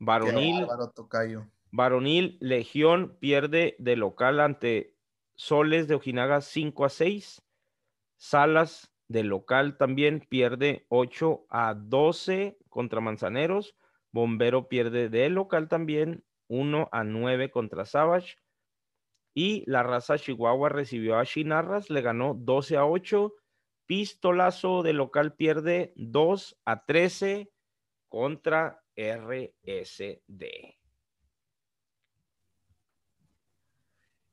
[0.00, 0.66] Varonil.
[1.70, 4.96] Varonil, Legión pierde de local ante
[5.36, 7.42] Soles de Ojinaga 5 a 6.
[8.16, 13.76] Salas de local también pierde 8 a 12 contra Manzaneros.
[14.10, 18.36] Bombero pierde de local también 1 a 9 contra Savage.
[19.34, 23.32] Y la raza Chihuahua recibió a Chinarras, le ganó 12 a 8.
[23.86, 27.50] Pistolazo de local pierde 2 a 13
[28.08, 30.44] contra RSD.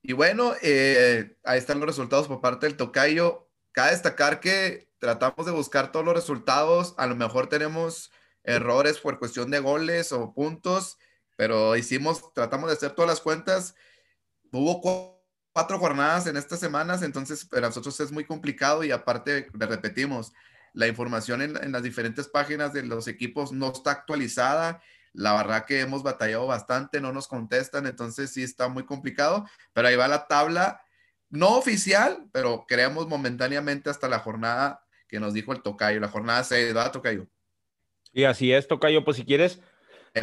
[0.02, 3.48] Y bueno, eh, ahí están los resultados por parte del Tocayo.
[3.72, 6.96] Cabe destacar que tratamos de buscar todos los resultados.
[6.98, 8.12] A lo mejor tenemos
[8.44, 10.98] errores por cuestión de goles o puntos,
[11.36, 13.76] pero hicimos, tratamos de hacer todas las cuentas.
[14.52, 15.19] Hubo
[15.60, 20.32] cuatro jornadas en estas semanas, entonces para nosotros es muy complicado y aparte le repetimos,
[20.74, 24.82] la información en, en las diferentes páginas de los equipos no está actualizada
[25.14, 29.88] la verdad que hemos batallado bastante, no nos contestan, entonces sí está muy complicado, pero
[29.90, 30.82] ahí va la tabla,
[31.30, 36.44] no oficial, pero creamos momentáneamente hasta la jornada que nos dijo el Tocayo, la jornada
[36.44, 37.28] 6, ¿verdad, Tocayo?
[38.14, 39.60] Y así es, Tocayo, pues si quieres,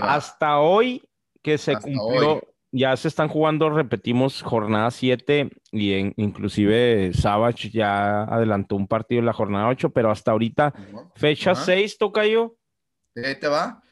[0.00, 1.08] hasta hoy
[1.42, 2.42] que se cumplió,
[2.72, 9.20] ya se están jugando, repetimos, jornada 7 y en, inclusive Savage ya adelantó un partido
[9.20, 10.74] en la jornada 8, pero hasta ahorita,
[11.14, 12.56] fecha 6, Tocayo.
[13.16, 13.82] Ahí te va.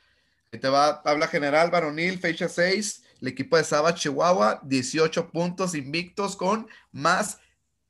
[0.52, 3.02] Ahí te va tabla general, varonil, fecha 6.
[3.20, 7.40] El equipo de Saba Chihuahua, 18 puntos invictos con más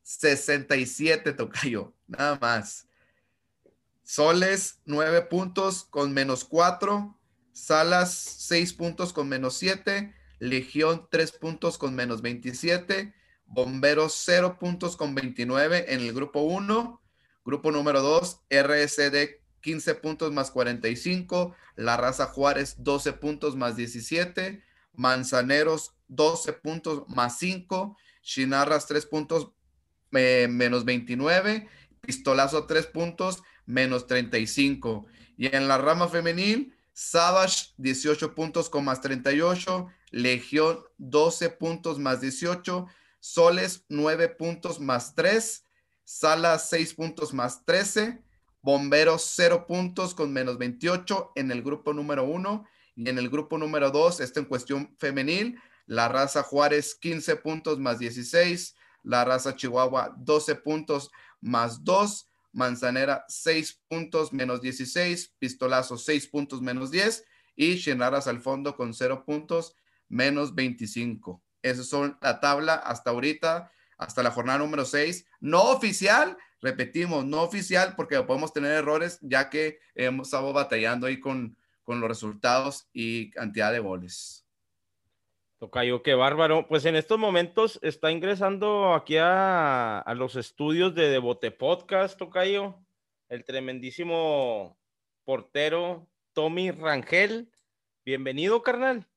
[0.03, 1.93] 67, Tocayo.
[2.07, 2.87] Nada más.
[4.05, 7.19] Soles, 9 puntos con menos 4.
[7.53, 10.15] Salas, 6 puntos con menos 7.
[10.39, 13.15] Legión, 3 puntos con menos 27.
[13.47, 17.01] Bomberos, 0 puntos con 29 en el grupo 1.
[17.45, 24.63] Grupo número 2, RSD 15 puntos más 45, La Raza Juárez 12 puntos más 17,
[24.93, 29.53] Manzaneros 12 puntos más 5, Chinarras 3 puntos
[30.11, 31.67] menos 29,
[32.03, 35.07] Pistolazo 3 puntos menos 35.
[35.39, 42.21] Y en la rama femenil, Savage 18 puntos con más 38, Legión 12 puntos más
[42.21, 42.87] 18,
[43.19, 45.67] Soles 9 puntos más 3,
[46.05, 48.23] Salas 6 puntos más 13,
[48.63, 52.65] Bomberos 0 puntos con menos 28 en el grupo número 1
[52.95, 57.81] y en el grupo número 2, esto en cuestión femenil, la raza Juárez 15 puntos
[57.81, 65.99] más 16, la raza Chihuahua 12 puntos más 2, Manzanera 6 puntos menos 16, Pistolazo
[65.99, 67.25] 6 puntos menos 10
[67.57, 69.77] y Chinarras al fondo con 0 puntos
[70.09, 71.43] menos 25.
[71.63, 77.43] Esas son la tabla hasta ahorita, hasta la jornada número 6, no oficial, Repetimos, no
[77.43, 82.89] oficial porque podemos tener errores ya que hemos estado batallando ahí con, con los resultados
[82.91, 84.44] y cantidad de goles.
[85.65, 86.69] Tocayo, qué bárbaro.
[86.69, 92.85] Pues en estos momentos está ingresando aquí a, a los estudios de Devote Podcast, Tocayo,
[93.31, 94.79] el tremendísimo
[95.25, 97.51] portero Tommy Rangel.
[98.05, 99.09] Bienvenido, carnal.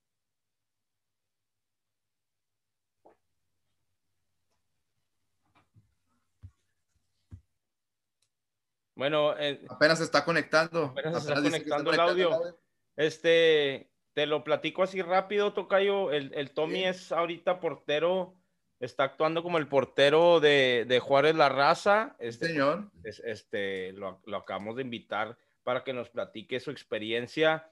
[8.96, 10.86] Bueno, eh, apenas está conectando.
[10.86, 12.58] Apenas, está conectando el audio.
[12.96, 16.12] Este, te lo platico así rápido, Tocayo.
[16.12, 18.34] El, el Tommy es ahorita portero,
[18.80, 22.16] está actuando como el portero de, de Juárez La Raza.
[22.18, 22.90] Este, Señor.
[23.04, 27.72] este, lo, lo, acabamos de invitar para que nos platique su experiencia,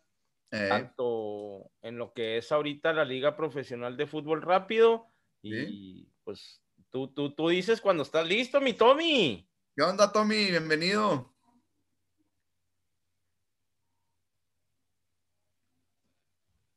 [0.51, 0.67] eh.
[0.69, 5.07] tanto en lo que es ahorita la Liga Profesional de Fútbol Rápido.
[5.41, 9.49] Y pues tú, tú, tú dices cuando estás listo, mi Tommy.
[9.75, 10.51] ¿Qué onda, Tommy?
[10.51, 11.34] Bienvenido.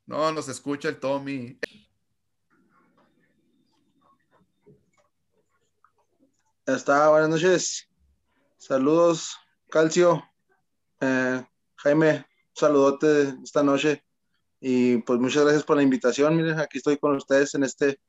[0.09, 1.59] No, nos escucha el Tommy.
[6.67, 7.87] Ya está, buenas noches.
[8.57, 9.37] Saludos,
[9.69, 10.25] Calcio.
[11.03, 11.45] Eh,
[11.77, 14.03] Jaime, un saludote esta noche.
[14.61, 16.39] Y pues muchas gracias por la invitación.
[16.39, 18.01] Miren, aquí estoy con ustedes en este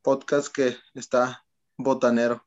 [0.00, 1.44] podcast que está
[1.76, 2.46] botanero.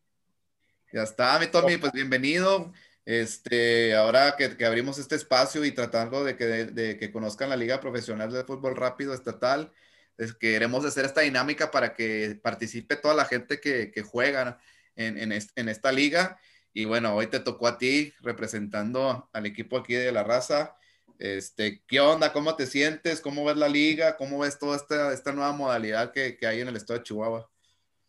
[0.93, 2.71] Ya está, mi Tommy, pues bienvenido.
[3.06, 7.56] Este, ahora que, que abrimos este espacio y tratando de que, de, que conozcan la
[7.56, 9.72] Liga Profesional de Fútbol Rápido Estatal,
[10.18, 14.60] es, queremos hacer esta dinámica para que participe toda la gente que, que juega
[14.95, 16.39] en, en, en, esta liga.
[16.74, 20.76] Y bueno, hoy te tocó a ti representando al equipo aquí de la raza.
[21.20, 22.34] Este, ¿Qué onda?
[22.34, 23.22] ¿Cómo te sientes?
[23.22, 24.18] ¿Cómo ves la liga?
[24.18, 27.49] ¿Cómo ves toda esta, esta nueva modalidad que, que hay en el estado de Chihuahua?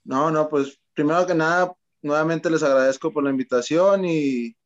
[0.04, 4.56] No, no, pues primero que nada, nuevamente les agradezco por la invitación y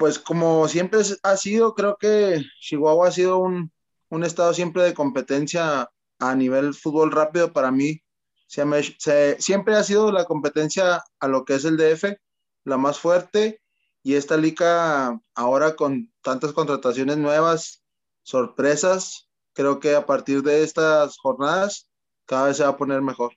[0.00, 3.70] pues como siempre ha sido, creo que Chihuahua ha sido un,
[4.08, 8.00] un estado siempre de competencia a nivel fútbol rápido para mí.
[8.46, 12.16] siempre ha sido la competencia a lo que es el DF,
[12.64, 13.60] la más fuerte,
[14.02, 17.82] y esta liga ahora con tantas contrataciones nuevas,
[18.22, 21.90] sorpresas, creo que a partir de estas jornadas
[22.24, 23.34] cada vez se va a poner mejor.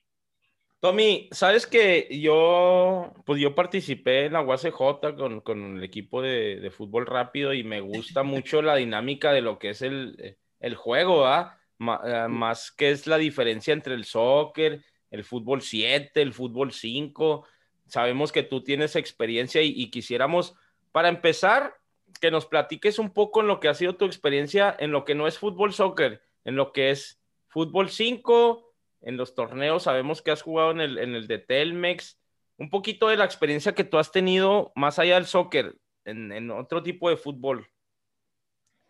[0.84, 6.60] Tommy, sabes que yo, pues yo participé en la UACJ con, con el equipo de,
[6.60, 10.74] de, fútbol rápido y me gusta mucho la dinámica de lo que es el, el
[10.74, 11.58] juego, ¿ah?
[11.78, 17.46] más que es la diferencia entre el soccer, el fútbol 7, el fútbol 5.
[17.86, 20.54] Sabemos que tú tienes experiencia y, y quisiéramos,
[20.92, 21.78] para empezar,
[22.20, 25.14] que nos platiques un poco en lo que ha sido tu experiencia en lo que
[25.14, 28.63] no es fútbol soccer, en lo que es fútbol 5
[29.04, 32.18] en los torneos, sabemos que has jugado en el, en el de Telmex,
[32.58, 36.50] un poquito de la experiencia que tú has tenido más allá del soccer, en, en
[36.50, 37.68] otro tipo de fútbol.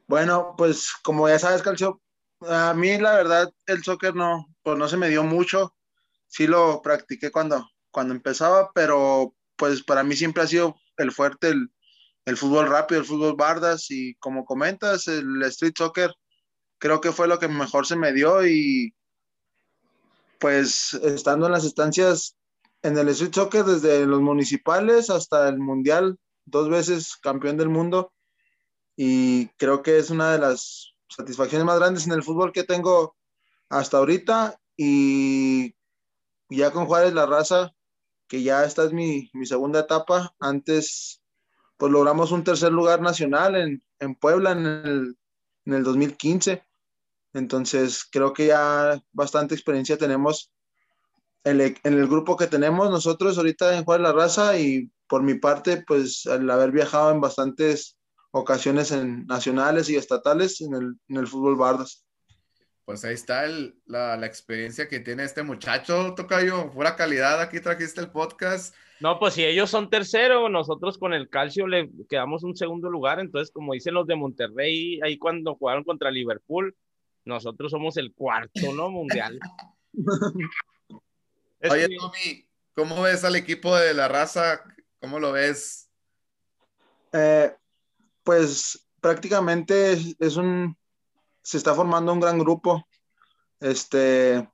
[0.07, 2.01] Bueno, pues como ya sabes, Calcio,
[2.41, 5.75] a mí la verdad el soccer no, pues no se me dio mucho,
[6.27, 11.49] sí lo practiqué cuando, cuando empezaba, pero pues para mí siempre ha sido el fuerte
[11.49, 11.71] el,
[12.25, 13.91] el fútbol rápido, el fútbol bardas.
[13.91, 16.13] Y como comentas, el street soccer
[16.79, 18.95] creo que fue lo que mejor se me dio y
[20.45, 22.37] pues estando en las estancias
[22.83, 28.13] en el street soccer desde los municipales hasta el mundial, dos veces campeón del mundo.
[28.95, 33.17] Y creo que es una de las satisfacciones más grandes en el fútbol que tengo
[33.71, 34.61] hasta ahorita.
[34.77, 35.75] Y
[36.51, 37.73] ya con Juárez La Raza,
[38.29, 41.23] que ya esta es mi, mi segunda etapa, antes
[41.79, 45.17] pues logramos un tercer lugar nacional en, en Puebla en el,
[45.65, 46.63] en el 2015
[47.35, 50.53] entonces, creo que ya bastante experiencia tenemos
[51.43, 55.23] en el, en el grupo que tenemos nosotros ahorita en Juárez La Raza y por
[55.23, 57.99] mi parte, pues al haber viajado en bastantes
[58.31, 62.05] ocasiones en nacionales y estatales en el, en el fútbol Bardas.
[62.85, 67.61] Pues ahí está el, la, la, experiencia que tiene este muchacho, Tocayo, pura calidad, aquí
[67.61, 68.75] trajiste el podcast.
[69.01, 73.21] No, pues si ellos son tercero, nosotros con el calcio le quedamos un segundo lugar,
[73.21, 76.75] entonces como dicen los de Monterrey, ahí cuando jugaron contra Liverpool,
[77.25, 78.91] nosotros somos el cuarto, ¿no?
[78.91, 79.39] Mundial.
[81.71, 84.63] Oye, Tommy, ¿cómo ves al equipo de la raza?
[85.01, 85.89] ¿Cómo lo ves?
[87.13, 87.55] Eh,
[88.23, 90.77] pues prácticamente es, un,
[91.43, 92.87] se está formando un gran grupo.
[93.61, 94.49] Este,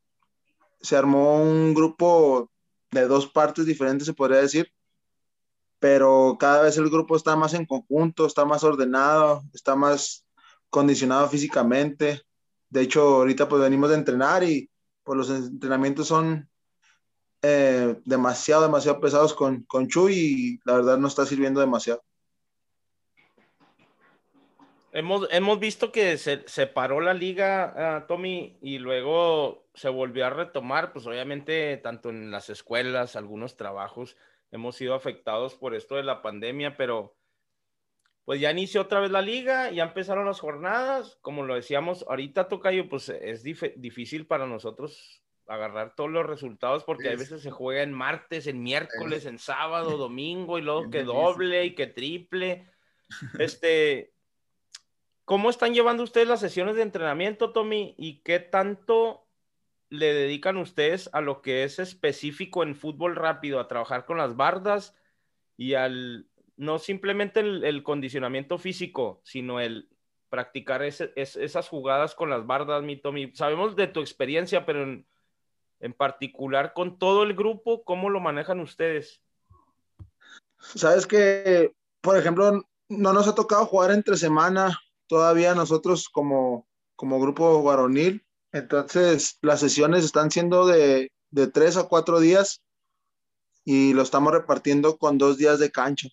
[0.81, 2.51] se armó un grupo
[2.91, 4.73] de dos partes diferentes, se podría decir,
[5.79, 10.27] pero cada vez el grupo está más en conjunto, está más ordenado, está más
[10.69, 12.23] condicionado físicamente.
[12.71, 14.71] De hecho, ahorita pues venimos de entrenar y
[15.03, 16.49] pues los entrenamientos son
[17.43, 22.03] eh, demasiado, demasiado pesados con, con Chuy y la verdad no está sirviendo demasiado.
[24.93, 30.27] Hemos, hemos visto que se, se paró la liga, uh, Tommy, y luego se volvió
[30.27, 34.17] a retomar, pues obviamente tanto en las escuelas, algunos trabajos,
[34.51, 37.15] hemos sido afectados por esto de la pandemia, pero
[38.31, 42.47] pues ya inició otra vez la liga, ya empezaron las jornadas, como lo decíamos, ahorita
[42.47, 47.51] Tocayo, pues es dif difícil para nosotros agarrar todos los resultados porque a veces se
[47.51, 52.71] juega en martes, en miércoles, en sábado, domingo y luego que doble y que triple.
[53.41, 54.15] Este,
[55.25, 57.97] ¿cómo están llevando ustedes las sesiones de entrenamiento, Tommy?
[57.99, 59.27] ¿Y qué tanto
[59.89, 64.37] le dedican ustedes a lo que es específico en fútbol rápido, a trabajar con las
[64.37, 64.95] bardas
[65.57, 66.30] y al
[66.61, 69.89] no simplemente el, condicionamiento físico, sino el
[70.29, 73.33] practicar esas jugadas con las bardas, mi Tommy.
[73.35, 75.07] Sabemos de tu experiencia, pero en,
[75.81, 79.23] en, particular con todo el grupo, ¿cómo lo manejan ustedes?
[80.59, 87.21] Sabes que, por ejemplo, no nos ha tocado jugar entre semana todavía nosotros como, como
[87.21, 88.23] grupo varonil.
[88.53, 92.61] Entonces, las sesiones están siendo de, de tres a cuatro días
[93.65, 96.11] y lo estamos repartiendo con dos días de cancha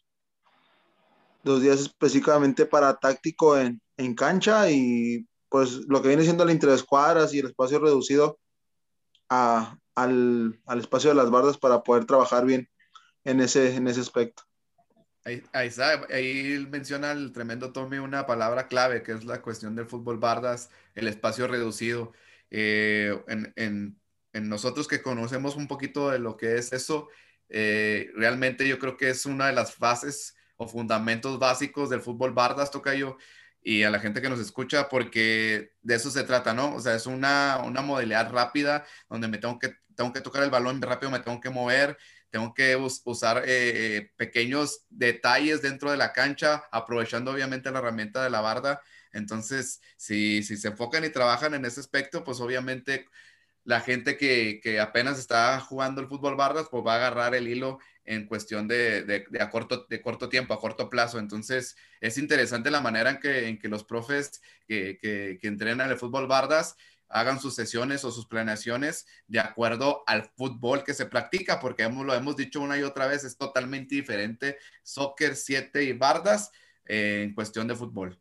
[1.47, 6.51] dos días específicamente para táctico en, en cancha y pues lo que viene siendo el
[6.51, 8.39] interescuadras y el espacio reducido
[9.29, 12.69] a, al, al, espacio de las bardas para poder trabajar bien
[13.23, 14.43] en ese, en ese aspecto.
[15.25, 19.75] Ahí, ahí, está, ahí menciona el tremendo Tommy una palabra clave que es la cuestión
[19.75, 22.13] del fútbol bardas, el espacio reducido.
[22.49, 23.99] Eh, en, en,
[24.31, 27.09] en, nosotros que conocemos un poquito de lo que es eso,
[27.49, 32.33] eh, realmente yo creo que es una de las fases o fundamentos básicos del fútbol
[32.33, 33.17] bardas, Tocayo,
[33.61, 36.75] y a la gente que nos escucha, porque de eso se trata, ¿no?
[36.75, 40.49] O sea, es una, una modalidad rápida donde me tengo que, tengo que tocar el
[40.49, 41.97] balón rápido, me tengo que mover,
[42.29, 48.29] tengo que usar eh, pequeños detalles dentro de la cancha, aprovechando obviamente la herramienta de
[48.29, 48.81] la barda.
[49.11, 53.05] Entonces, si, si se enfocan y trabajan en ese aspecto, pues obviamente
[53.63, 57.47] la gente que, que, apenas está jugando el fútbol bardas, pues va a agarrar el
[57.47, 61.19] hilo en cuestión de, de, a corto, de corto tiempo, a corto plazo.
[61.19, 65.97] Entonces, es interesante la manera en que, en que los profes que, que, entrenan el
[65.97, 66.77] fútbol bardas
[67.09, 72.05] hagan sus sesiones o sus planeaciones de acuerdo al fútbol que se practica, porque hemos,
[72.05, 76.51] lo hemos dicho una y otra vez, es totalmente diferente soccer 7 y bardas
[76.85, 78.17] eh, en cuestión de fútbol.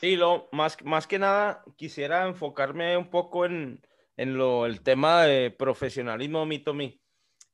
[0.00, 3.84] Sí, lo, más, más que nada quisiera enfocarme un poco en,
[4.16, 7.03] en lo, el tema de profesionalismo, mi Tommy.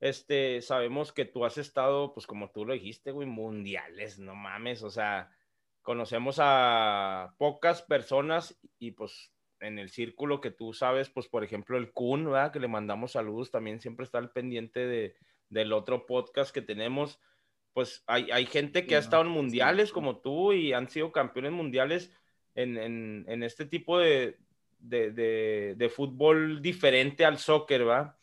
[0.00, 4.82] Este, sabemos que tú has estado, pues como tú lo dijiste, güey, mundiales, no mames,
[4.82, 5.30] o sea,
[5.82, 11.76] conocemos a pocas personas y pues en el círculo que tú sabes, pues por ejemplo
[11.76, 12.52] el Kun, ¿verdad?
[12.52, 15.14] Que le mandamos saludos, también siempre está al pendiente de,
[15.50, 17.20] del otro podcast que tenemos.
[17.74, 21.52] Pues hay, hay gente que ha estado en mundiales como tú y han sido campeones
[21.52, 22.10] mundiales
[22.54, 24.38] en, en, en este tipo de,
[24.78, 28.18] de, de, de, fútbol diferente al soccer, ¿va?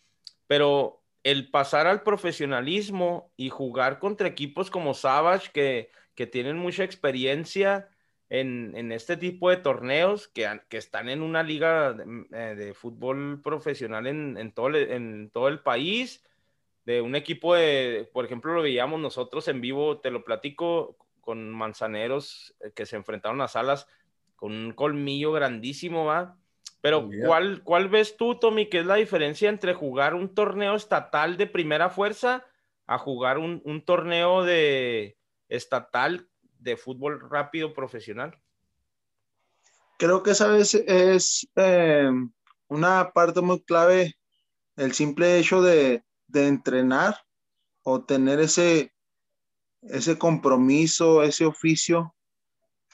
[0.47, 6.85] Pero el pasar al profesionalismo y jugar contra equipos como Savage, que, que tienen mucha
[6.85, 7.89] experiencia
[8.29, 13.41] en, en, este tipo de torneos, que, que están en una liga de, eh, fútbol
[13.41, 16.23] profesional en, en, todo, en todo el país,
[16.85, 21.49] de un equipo de, por ejemplo, lo veíamos nosotros en vivo, te lo platico, con
[21.49, 23.85] Manzaneros, eh, que se enfrentaron a Salas
[24.37, 26.37] con un colmillo grandísimo, ¿va?
[26.87, 31.35] Pero, ¿cuál, ¿cuál ves tú, Tommy, que es la diferencia entre jugar un torneo estatal
[31.35, 32.45] de primera fuerza
[32.85, 35.17] a jugar un, un torneo de
[35.49, 36.29] estatal
[36.59, 38.39] de fútbol rápido profesional?
[39.99, 42.09] Creo que esa vez es eh,
[42.69, 44.15] una parte muy clave
[44.77, 47.17] el simple hecho de, de entrenar
[47.83, 48.93] o tener ese,
[49.81, 52.15] ese compromiso, ese oficio,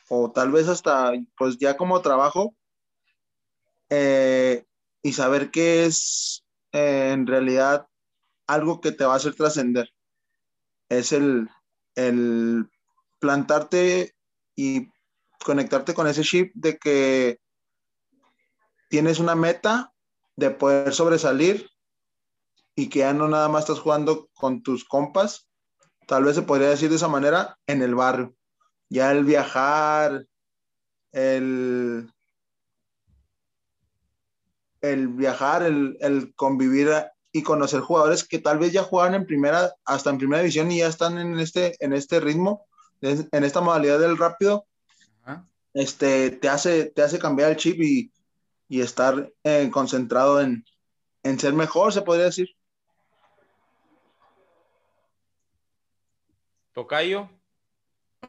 [0.10, 2.56] o tal vez hasta, pues ya como trabajo,
[3.96, 4.66] eh,
[5.04, 7.88] y saber que es eh, en realidad
[8.48, 9.88] algo que te va a hacer trascender.
[10.89, 11.48] Es el,
[11.94, 12.68] el
[13.20, 14.16] plantarte
[14.56, 14.89] y
[15.46, 17.39] conectarte con ese chip de que
[18.89, 19.94] tienes una meta
[20.38, 21.70] de poder sobresalir
[22.76, 25.48] y que ya no nada más estás jugando con tus compas,
[26.08, 28.34] tal vez se podría decir de esa manera, en el barrio.
[28.89, 30.26] Ya el viajar,
[31.12, 32.12] el,
[34.84, 36.89] el viajar, el, convivir
[37.31, 40.79] y conocer jugadores que tal vez ya jugaban en primera, hasta en primera división y
[40.79, 42.67] ya están en este, en este ritmo,
[43.01, 44.67] en esta modalidad del rápido,
[45.73, 48.11] este, te, hace, te hace cambiar el chip y,
[48.69, 50.65] estar eh, concentrado en,
[51.39, 52.49] ser mejor, se podría decir.
[56.73, 57.29] Tocayo.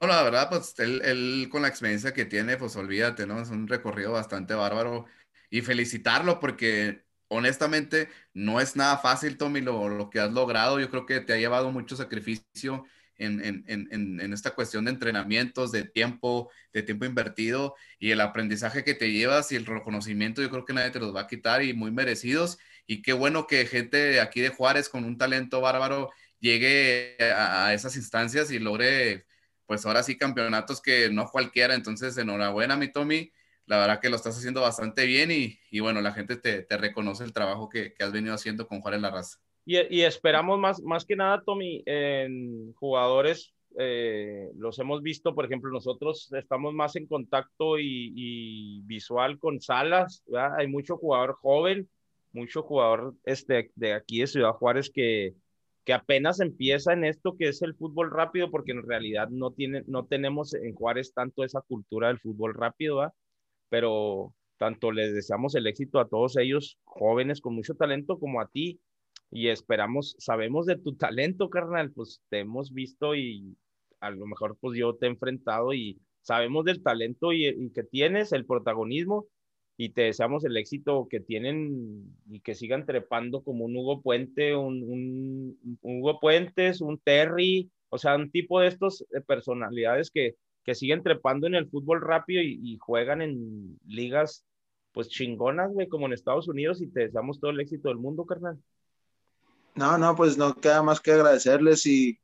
[0.00, 3.40] No, la verdad, pues él, él, con la experiencia que tiene, pues olvídate, ¿no?
[3.40, 5.06] Es un recorrido bastante bárbaro
[5.54, 10.80] y felicitarlo porque honestamente no es nada fácil, Tommy, lo, lo que has logrado.
[10.80, 12.84] Yo creo que te ha llevado mucho sacrificio
[13.18, 18.20] en, en, en, en, esta cuestión de entrenamientos, de tiempo, de tiempo invertido y el
[18.20, 21.26] aprendizaje que te llevas y el reconocimiento, yo creo que nadie te los va a
[21.28, 22.58] quitar y muy merecidos.
[22.88, 27.74] Y qué bueno que gente aquí de Juárez con un talento bárbaro llegue a, a
[27.74, 29.24] esas instancias y logre,
[29.66, 31.76] pues ahora sí, campeonatos que no cualquiera.
[31.76, 33.30] Entonces, enhorabuena, mi Tommy
[33.66, 36.76] la verdad que lo estás haciendo bastante bien y, y bueno, la gente te, te,
[36.76, 39.38] reconoce el trabajo que, que, has venido haciendo con Juárez La Raza.
[39.64, 45.46] Y, y, esperamos más, más que nada, Tommy, en jugadores, eh, los hemos visto, por
[45.46, 50.58] ejemplo, nosotros estamos más en contacto y, y visual con Salas, ¿verdad?
[50.58, 51.88] hay mucho jugador joven,
[52.32, 55.34] mucho jugador este, de aquí de Ciudad Juárez que,
[55.84, 59.82] que apenas empieza en esto que es el fútbol rápido, porque en realidad no, tiene,
[59.86, 63.14] no tenemos en Juárez tanto esa cultura del fútbol rápido, ¿verdad?
[63.68, 68.48] Pero tanto les deseamos el éxito a todos ellos, jóvenes con mucho talento, como a
[68.48, 68.80] ti,
[69.30, 73.56] y esperamos, sabemos de tu talento, carnal, pues te hemos visto y
[74.00, 78.32] a lo mejor pues yo te he enfrentado y sabemos del talento y, que tienes,
[78.32, 79.26] el protagonismo,
[79.76, 84.54] y te deseamos el éxito que tienen y que sigan trepando como un Hugo Puente,
[84.54, 91.02] un, Hugo Puentes, un Terry, o sea, un tipo de estos personalidades que, que siguen
[91.02, 94.44] trepando en el fútbol rápido y, juegan en ligas
[94.92, 98.24] pues chingonas, güey, como en Estados Unidos y te deseamos todo el éxito del mundo,
[98.24, 98.58] carnal.
[99.74, 102.18] No, no, pues no queda más que agradecerles y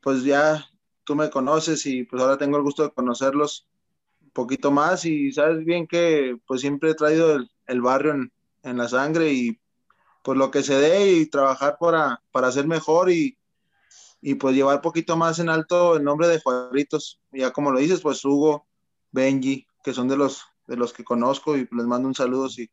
[0.00, 0.64] pues ya
[1.04, 3.68] tú me conoces y pues ahora tengo el gusto de conocerlos
[4.32, 8.86] poquito más y sabes bien que pues siempre he traído el, barrio en, en, la
[8.88, 9.58] sangre y
[10.22, 13.36] pues lo que se dé y trabajar para, para ser mejor y,
[14.28, 17.20] y pues llevar poquito más en alto el nombre de Juaritos.
[17.30, 18.66] Ya como lo dices, pues Hugo,
[19.12, 22.68] Benji, que son de los, de los que conozco y les mando un saludo si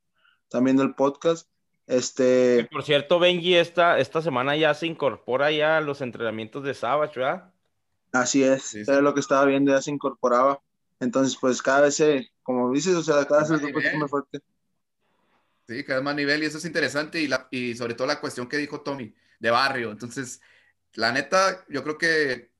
[0.49, 1.47] también del podcast.
[1.85, 2.67] Este...
[2.71, 7.19] por cierto, Benji, esta, esta semana ya se incorpora ya a los entrenamientos de Savage,
[7.19, 7.53] ¿verdad?
[8.13, 10.59] Así es, es lo que estaba viendo, ya se incorporaba.
[10.99, 14.09] Entonces, pues cada vez se, como dices, o sea, cada vez el grupo es más
[14.09, 14.39] fuerte.
[15.67, 18.19] Sí, cada vez más nivel y eso es interesante y, la, y sobre todo la
[18.19, 19.91] cuestión que dijo Tommy de barrio.
[19.91, 20.41] Entonces,
[20.93, 22.53] la neta, yo creo que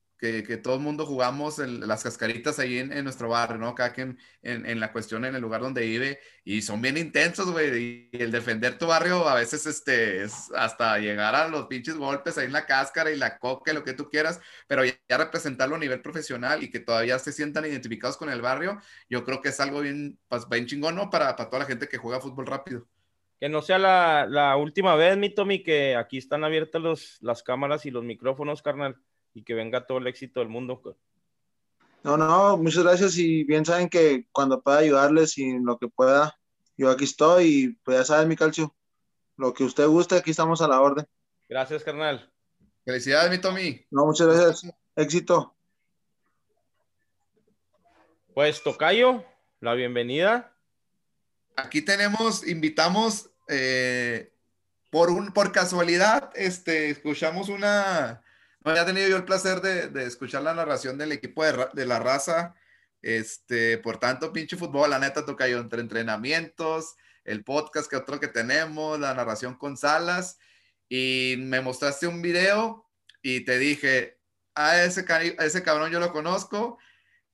[0.43, 3.75] que, todo el mundo jugamos en las cascaritas ahí en, nuestro barrio, ¿no?
[3.75, 8.09] Cada quien en, la cuestión, en el lugar donde vive, y son bien intensos, güey,
[8.13, 12.37] y el defender tu barrio a veces este, es hasta llegar a los pinches golpes
[12.37, 15.79] ahí en la cáscara y la coca, lo que tú quieras, pero ya, representarlo a
[15.79, 18.79] nivel profesional y que todavía se sientan identificados con el barrio,
[19.09, 21.09] yo creo que es algo bien, pues, bien chingón, ¿no?
[21.09, 22.87] Para, para toda la gente que juega fútbol rápido.
[23.43, 27.43] Que no sea la, la última vez, mi Tommy, que aquí están abiertas los, las
[27.43, 28.95] cámaras y los micrófonos, carnal
[29.33, 30.81] y que venga todo el éxito del mundo.
[32.03, 35.89] No, no, muchas gracias y bien saben que cuando pueda ayudarles y en lo que
[35.89, 36.39] pueda,
[36.77, 38.73] yo aquí estoy y pues ya saben mi calcio,
[39.35, 41.05] lo que usted guste, aquí estamos a la orden.
[41.49, 42.31] Gracias, carnal.
[42.85, 43.85] Felicidades, mi Tommy.
[43.91, 44.73] No, muchas gracias.
[44.95, 45.53] Éxito.
[48.33, 49.25] Pues Tocayo,
[49.59, 50.55] la bienvenida.
[51.57, 54.33] Aquí tenemos, invitamos eh,
[54.89, 58.23] por un, por casualidad, este, escuchamos una,
[58.63, 62.55] no, había tenido yo el placer de, escuchar la narración del equipo de, la raza.
[63.01, 68.19] Este, por tanto, pinche fútbol, la neta toca yo entre entrenamientos, el podcast que otro
[68.19, 70.37] que tenemos, la narración con Salas,
[70.87, 72.87] y me mostraste un video
[73.21, 74.19] y te dije,
[74.55, 75.05] a ese,
[75.39, 76.77] ese cabrón yo lo conozco,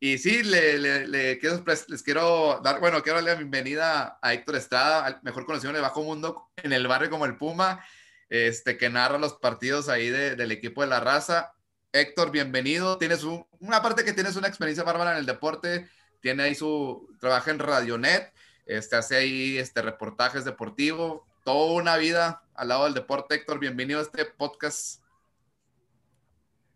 [0.01, 5.19] y sí, le, quiero, les quiero dar, bueno, quiero darle la bienvenida a Héctor Estrada,
[5.23, 7.83] mejor conocido en el Bajo Mundo, en el barrio como el Puma,
[8.29, 11.53] este, que narra los partidos ahí del equipo de la raza.
[11.91, 12.97] Héctor, bienvenido.
[12.97, 15.89] Tienes una parte que tienes una experiencia bárbara en el deporte,
[16.21, 18.33] tiene ahí su, trabaja en Radionet,
[18.67, 23.35] este, hace ahí este, reportajes deportivos, toda una vida al lado del deporte.
[23.35, 25.01] Héctor, bienvenido a este podcast.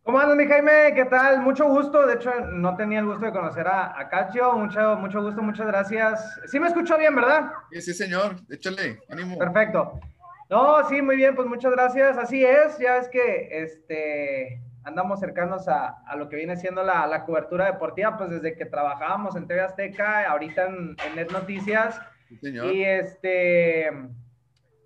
[0.03, 0.93] ¿Cómo andas, mi Jaime?
[0.93, 1.39] ¿Qué tal?
[1.39, 2.05] Mucho gusto.
[2.05, 4.51] De hecho, no tenía el gusto de conocer a, a Cacho.
[4.51, 6.41] Mucho, mucho gusto, muchas gracias.
[6.47, 7.53] Sí me escuchó bien, ¿verdad?
[7.71, 8.35] Sí, sí, señor.
[8.49, 9.37] Échale, ánimo.
[9.37, 10.01] Perfecto.
[10.49, 12.17] No, sí, muy bien, pues muchas gracias.
[12.17, 17.07] Así es, ya es que este, andamos cercanos a, a lo que viene siendo la,
[17.07, 21.97] la, cobertura deportiva, pues desde que trabajábamos en TV Azteca, ahorita en, en Net Noticias.
[22.41, 23.89] Y este,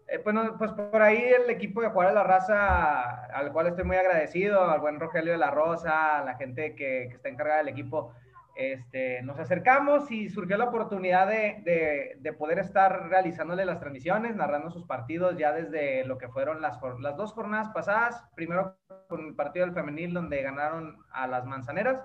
[0.08, 3.98] eh, pues, pues, por ahí el equipo de a la Raza, al cual estoy muy
[3.98, 7.70] agradecido, al buen Rogelio de la Rosa, a la gente que, que está encargada del
[7.70, 8.14] equipo
[8.58, 14.72] este, nos acercamos y surgió la oportunidad de, de, poder estar realizándole las transmisiones, narrando
[14.72, 18.76] sus partidos ya desde lo que fueron las, las dos jornadas pasadas, primero
[19.10, 22.02] con el partido del femenil donde ganaron a las manzaneras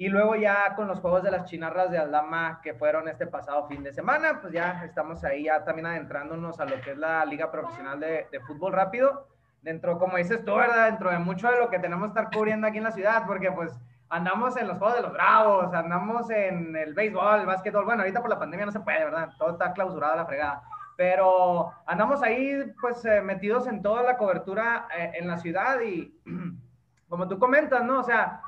[0.00, 3.68] y luego ya con los juegos de las chinarras de Aldama que fueron este pasado
[3.68, 7.22] fin de semana, pues ya estamos ahí ya también adentrándonos a lo que es la
[7.26, 9.28] liga profesional de, de fútbol rápido,
[9.60, 10.86] dentro, como dices tú, ¿verdad?
[10.86, 13.52] Dentro de mucho de lo que tenemos que estar cubriendo aquí en la ciudad, porque
[13.52, 13.78] pues
[14.08, 17.84] andamos en los juegos de los bravos, andamos en el béisbol, el básquetbol.
[17.84, 19.28] Bueno, ahorita por la pandemia no se puede, ¿verdad?
[19.38, 20.62] Todo está clausurado a la fregada.
[20.96, 26.18] Pero andamos ahí, pues, eh, metidos en toda la cobertura eh, en la ciudad y,
[27.10, 28.00] como tú comentas, ¿no?
[28.00, 28.40] O sea,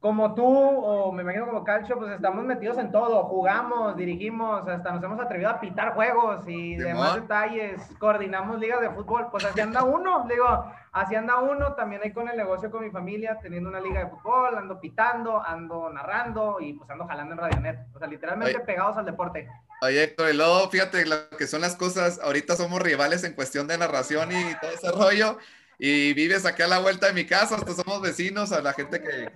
[0.00, 4.92] como tú, o me imagino como Calcio, pues estamos metidos en todo, jugamos, dirigimos, hasta
[4.92, 9.60] nos hemos atrevido a pitar juegos y demás detalles, coordinamos ligas de fútbol, pues así
[9.60, 10.46] anda uno, digo,
[10.92, 14.10] así anda uno, también hay con el negocio con mi familia, teniendo una liga de
[14.10, 18.96] fútbol, ando pitando, ando narrando y pues ando jalando en Radionet, o sea, literalmente pegados
[18.96, 19.48] al deporte.
[19.82, 23.66] Oye, Héctor, y luego fíjate lo que son las cosas, ahorita somos rivales en cuestión
[23.66, 25.38] de narración y todo ese rollo,
[25.78, 29.00] y vives aquí a la vuelta de mi casa, hasta somos vecinos, a la gente
[29.00, 29.30] que,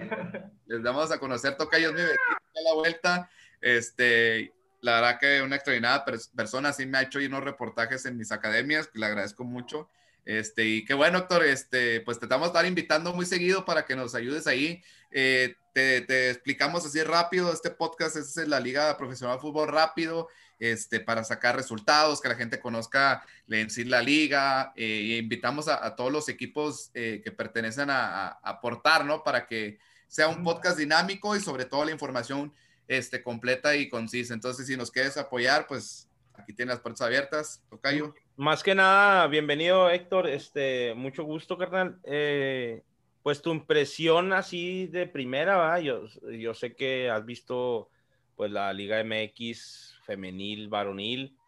[0.66, 2.18] les damos a conocer, toca ellos mi vecino
[2.56, 3.30] a la vuelta,
[3.60, 8.32] este, la verdad que una extraordinaria persona, sí me ha hecho unos reportajes en mis
[8.32, 9.88] academias, le agradezco mucho,
[10.24, 13.84] este, y qué bueno, Héctor, este, pues te estamos a estar invitando muy seguido para
[13.84, 14.82] que nos ayudes ahí,
[15.12, 20.28] eh, te, te, explicamos así rápido, este podcast es la Liga Profesional de Fútbol Rápido,
[20.62, 24.72] este, para sacar resultados, que la gente conozca en sí la liga.
[24.76, 29.24] Eh, invitamos a, todos los equipos eh, que pertenecen a, aportar, ¿no?
[29.24, 32.54] Para que sea un podcast dinámico y sobre todo la información
[32.86, 34.34] este, completa y concisa.
[34.34, 38.14] Entonces, si nos quieres apoyar, pues aquí tienes las puertas abiertas, Tocayo.
[38.36, 41.98] Más que nada, bienvenido Héctor, este, mucho gusto, carnal.
[42.04, 42.84] Eh,
[43.24, 45.80] pues tu impresión así de primera, ¿va?
[45.80, 46.06] Yo,
[46.38, 47.90] yo sé que has visto
[48.36, 51.38] pues la Liga MX femenil, varonil.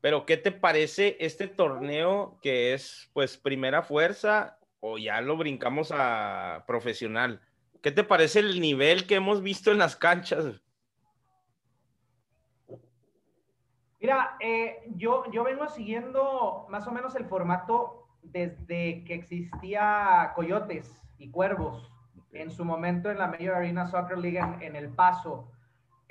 [0.00, 5.90] Pero, ¿qué te parece este torneo que es pues primera fuerza o ya lo brincamos
[5.92, 7.40] a profesional?
[7.82, 10.60] ¿Qué te parece el nivel que hemos visto en las canchas?
[14.00, 21.02] Mira, eh, yo, yo vengo siguiendo más o menos el formato desde que existía Coyotes
[21.18, 21.90] y Cuervos
[22.32, 25.50] en su momento en la Major Arena Soccer League en, El Paso.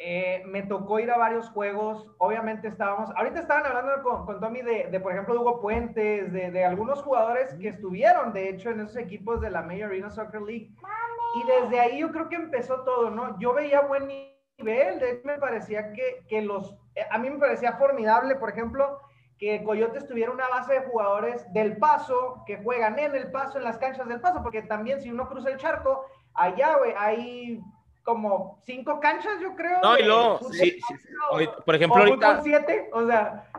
[0.05, 4.61] Eh, me tocó ir a varios juegos, obviamente estábamos, ahorita estaban hablando con, con Tommy
[4.61, 8.81] de, de, por ejemplo, Hugo Puentes, de, de, algunos jugadores que estuvieron, de hecho, en
[8.81, 10.71] esos equipos de la Major Arena Soccer League.
[11.35, 13.39] Y desde ahí yo creo que empezó todo, ¿no?
[13.39, 16.77] Yo veía buen nivel, de hecho me parecía que, que los
[17.09, 18.99] a mí me parecía formidable, por ejemplo,
[19.39, 23.63] que Coyotes tuviera una base de jugadores del paso, que juegan en el paso, en
[23.63, 27.61] las canchas del paso, porque también si uno cruza el charco, allá, güey, hay
[28.03, 29.79] como cinco canchas, yo creo.
[29.81, 30.79] No, y luego, sí,
[31.65, 32.41] por ejemplo, ahorita.
[32.43, 33.49] siete, o sea.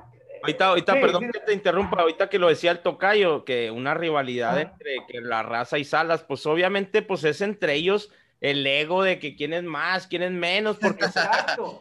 [0.42, 4.60] Ahorita, ahorita, perdón que te interrumpa, ahorita que lo decía el tocayo, que una rivalidad
[4.60, 8.10] entre que la raza y Salas, pues obviamente, pues es entre ellos
[8.44, 11.06] el ego de que quién es más, quién es menos, porque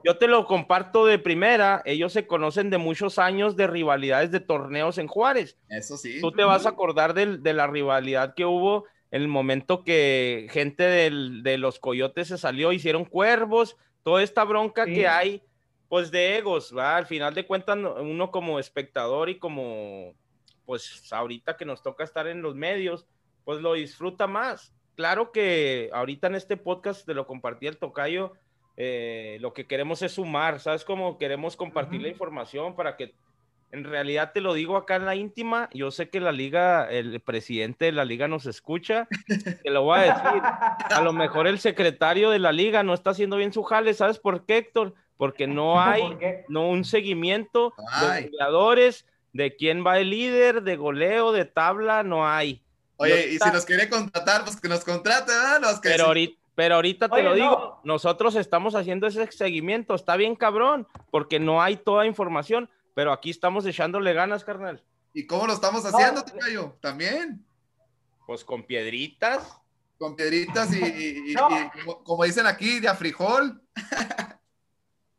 [0.06, 4.40] yo te lo comparto de primera, ellos se conocen de muchos años de rivalidades de
[4.40, 5.58] torneos en Juárez.
[5.68, 6.22] Eso sí.
[6.22, 10.84] Tú te vas a acordar de, la rivalidad que hubo en el momento que gente
[10.84, 15.42] de los coyotes se salió, hicieron cuervos, toda esta bronca que hay,
[15.88, 16.98] pues de egos, ¿va?
[16.98, 20.14] Al final de cuentas, uno como espectador y como,
[20.66, 23.08] pues ahorita que nos toca estar en los medios,
[23.46, 28.34] pues lo disfruta más claro que ahorita en este podcast te lo compartí el tocayo,
[28.78, 30.84] eh, lo que queremos es sumar, ¿sabes?
[30.84, 33.14] Como queremos compartir la información para que
[33.74, 37.20] en realidad te lo digo acá en la íntima, yo sé que la liga, el
[37.22, 40.42] presidente de la liga nos escucha, te lo voy a decir,
[40.96, 44.20] a lo mejor el secretario de la liga no está haciendo bien su jale, ¿sabes
[44.20, 44.94] por qué, Héctor?
[45.18, 46.04] Porque no hay
[46.50, 52.28] no un seguimiento de jugadores, de quién va el líder, de goleo, de tabla, no
[52.28, 52.62] hay.
[52.98, 55.80] Oye, y si nos quiere contratar, pues que nos contrate, ¿verdad?
[55.82, 60.88] pero, ahorita, pero ahorita te lo digo, nosotros estamos haciendo ese seguimiento, está bien cabrón,
[61.10, 64.84] porque no hay toda información, pero aquí estamos echándole ganas, carnal.
[65.14, 66.76] ¿Y cómo lo estamos haciendo, Tocayo?
[66.82, 67.46] También.
[68.26, 69.60] Pues con piedritas.
[69.98, 73.62] Con piedritas y, como, como, dicen aquí, de a frijol.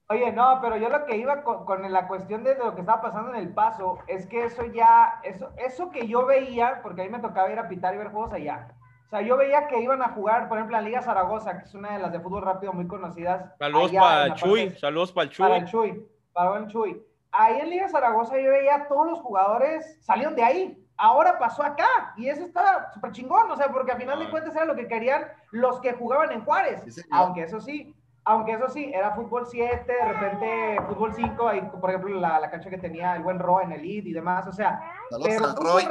[0.08, 3.30] Oye, no, pero yo lo que iba con, la cuestión de lo que estaba pasando
[3.30, 7.10] en el paso es que eso ya, eso, eso que yo veía, porque a mí
[7.10, 8.68] me tocaba ir a pitar y ver juegos allá.
[9.06, 11.74] O sea, yo veía que iban a jugar, por ejemplo, la Liga Zaragoza, que es
[11.74, 13.56] una de las de fútbol rápido muy conocidas.
[13.58, 15.46] Saludos para Chuy, saludos para el Chuy.
[15.46, 17.02] Para el Chuy, para el Chuy.
[17.36, 20.80] Ahí en Liga Zaragoza yo veía todos los jugadores salieron de ahí.
[20.96, 24.54] Ahora pasó acá y eso está súper chingón, o sea, porque al final de cuentas
[24.54, 27.04] era lo que querían los que jugaban en Juárez.
[27.10, 27.92] Aunque eso sí,
[28.24, 32.50] aunque eso sí, era fútbol 7, de repente fútbol 5, ahí, por ejemplo, la, la,
[32.50, 34.80] cancha que tenía el buen Roy en el lead y demás, o sea.
[35.22, 35.88] pero al Roy.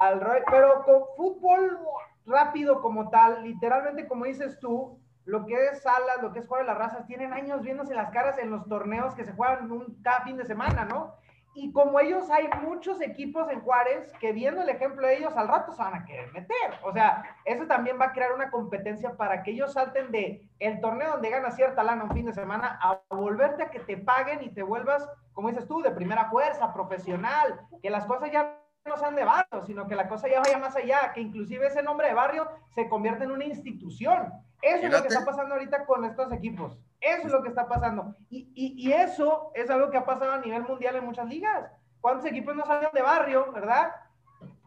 [0.00, 0.40] Al Roy.
[0.50, 1.78] Pero con fútbol
[2.26, 6.64] rápido como tal, literalmente como dices tú, lo que es Salas, lo que es de
[6.64, 10.22] las razas, tienen años viéndose las caras en los torneos que se juegan un, cada
[10.22, 11.14] fin de semana, ¿no?
[11.52, 15.48] Y como ellos hay muchos equipos en Juárez que viendo el ejemplo de ellos al
[15.48, 16.70] rato se van a querer meter.
[16.82, 20.80] O sea, eso también va a crear una competencia para que ellos salten de el
[20.80, 24.42] torneo donde gana cierta lana un fin de semana a volverte a que te paguen
[24.42, 28.96] y te vuelvas, como dices tú, de primera fuerza, profesional, que las cosas ya no
[28.96, 32.08] sean de barrio, sino que la cosa ya vaya más allá, que inclusive ese nombre
[32.08, 34.32] de barrio se convierta en una institución.
[34.60, 36.76] Eso es lo que está pasando ahorita con estos equipos.
[37.00, 38.14] Eso es lo que está pasando.
[38.28, 41.70] Y, y, y, eso es algo que ha pasado a nivel mundial en muchas ligas.
[42.00, 43.92] ¿Cuántos equipos no salen de barrio, verdad?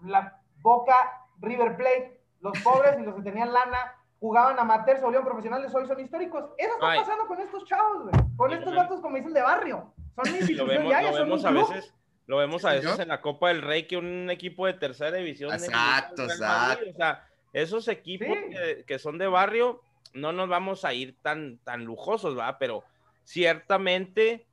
[0.03, 5.25] La Boca, River Plate, los pobres y los que tenían lana jugaban amateur, se volvieron
[5.25, 6.51] profesionales, hoy son históricos.
[6.57, 8.13] Eso está pasando con estos chavos, güey.
[8.37, 9.93] Con estos vatos, como dicen, de barrio.
[10.15, 10.25] Son
[10.57, 11.93] lo vemos, lo vemos a veces.
[12.31, 15.51] Lo vemos a veces en la Copa del Rey que un equipo de tercera división.
[15.51, 16.89] Exacto, exacto.
[16.89, 19.81] o sea, esos equipos que, que, son de barrio,
[20.13, 22.57] no nos vamos a ir tan, tan lujosos, ¿va?
[22.57, 22.85] Pero
[23.25, 24.45] ciertamente,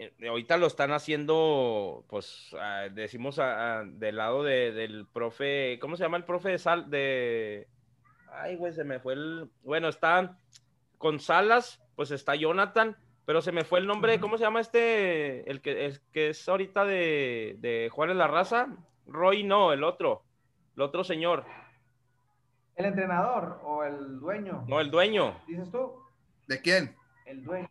[0.00, 6.02] eh, ahorita lo están haciendo, pues, ah, decimos del lado de, del profe, ¿cómo se
[6.02, 6.90] llama el profe de Sal?
[6.90, 7.68] De...
[8.32, 9.48] Ay, güey, se me fue el...
[9.62, 10.36] Bueno, está
[10.98, 12.96] con Salas, pues está Jonathan,
[13.26, 15.50] pero se me fue el nombre, ¿cómo se llama este?
[15.50, 18.68] El que, el que es ahorita de, de Juárez La Raza.
[19.04, 20.22] Roy, no, el otro,
[20.76, 21.44] el otro señor.
[22.76, 24.64] ¿El entrenador o el dueño?
[24.68, 25.40] No, el dueño.
[25.48, 25.92] ¿Dices tú?
[26.46, 26.96] ¿De quién?
[27.24, 27.68] El dueño.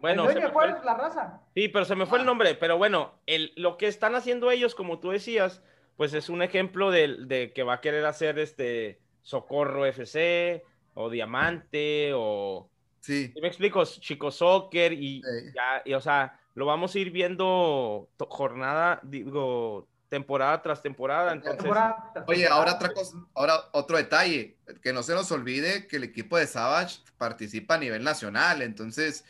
[0.00, 1.40] Bueno, el dueño de Juárez, la raza.
[1.54, 2.26] Sí, pero se me fue el ah.
[2.26, 2.56] nombre.
[2.56, 5.62] Pero bueno, el, lo que están haciendo ellos, como tú decías,
[5.96, 11.08] pues es un ejemplo de, de que va a querer hacer este Socorro FC o
[11.08, 12.68] Diamante o
[13.02, 13.30] Sí.
[13.34, 15.52] ¿Sí me explico, chico soccer y Sí.
[15.54, 21.32] ya, y, o sea, lo vamos a ir viendo to- jornada, digo, temporada tras temporada.
[21.32, 25.86] Entonces, Temporada tras Oye, ahora otra cosa, ahora otro detalle, que no se nos olvide
[25.88, 29.24] que el equipo de Savage participa a nivel nacional, entonces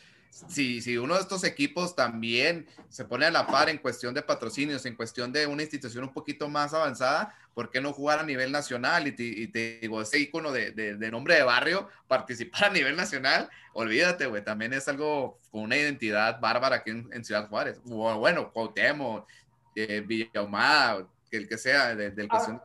[0.47, 4.21] si, si uno de estos equipos también se pone a la par en cuestión de
[4.23, 8.23] patrocinios, en cuestión de una institución un poquito más avanzada, ¿por qué no jugar a
[8.23, 9.07] nivel nacional?
[9.07, 12.69] Y te, y te digo, ese icono de, de- de nombre de barrio, participar a
[12.71, 17.47] nivel nacional, olvídate, güey, también es algo con una identidad bárbara aquí en, en Ciudad
[17.47, 17.79] Juárez.
[17.89, 19.27] O, Bueno, Cuauhtémoc,
[19.75, 22.61] eh, Villahumada, el que sea, de- del Ah, cuestión.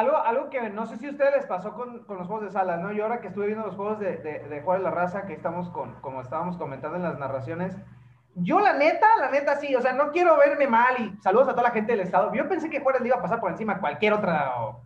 [0.00, 2.50] Algo, algo que no sé si a ustedes les pasó con, con los juegos de
[2.50, 2.90] sala, ¿no?
[2.90, 5.92] Yo ahora que estuve viendo los juegos de, de, Juárez la Raza, que estamos con,
[6.00, 7.76] como estábamos comentando en las narraciones,
[8.34, 11.50] yo la neta, la neta sí, o sea, no quiero verme mal y saludos a
[11.50, 12.32] toda la gente del estado.
[12.32, 14.80] Yo pensé que Juárez le iba a pasar por encima a cualquier otra, o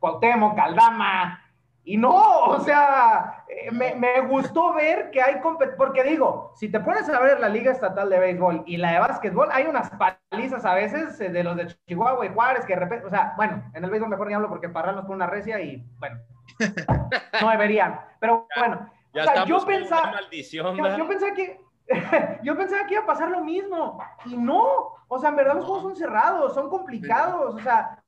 [0.00, 1.44] Cuauhtémoc, Caldama,
[1.88, 5.36] y no, o sea, eh, me, me gustó ver que hay
[5.78, 8.98] porque digo, si te pones a ver la Liga Estatal de Béisbol y la de
[8.98, 12.80] Básquetbol, hay unas palizas a veces eh, de los de Chihuahua y Juárez que de
[12.80, 15.28] repente, o sea, bueno, en el béisbol mejor ni hablo porque Parral nos pone una
[15.28, 16.18] recia y, bueno,
[17.40, 21.60] no deberían, pero bueno, ya o sea, yo pensaba, maldición, yo, yo pensaba que
[22.42, 25.64] yo pensaba que iba a pasar lo mismo y no, o sea, en verdad los
[25.64, 28.02] juegos son cerrados, son complicados, o sea,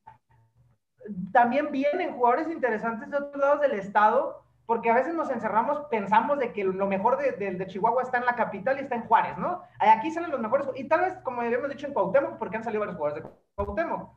[1.32, 6.38] también vienen jugadores interesantes de otros lados del estado, porque a veces nos encerramos, pensamos
[6.38, 9.38] de que lo mejor de, de- Chihuahua está en la capital y está en Juárez,
[9.38, 9.62] ¿no?
[9.80, 12.80] Aquí salen los mejores, y tal vez, como habíamos dicho en Cuauhtémoc, porque han salido
[12.80, 14.10] varios jugadores de Cuauhtémoc.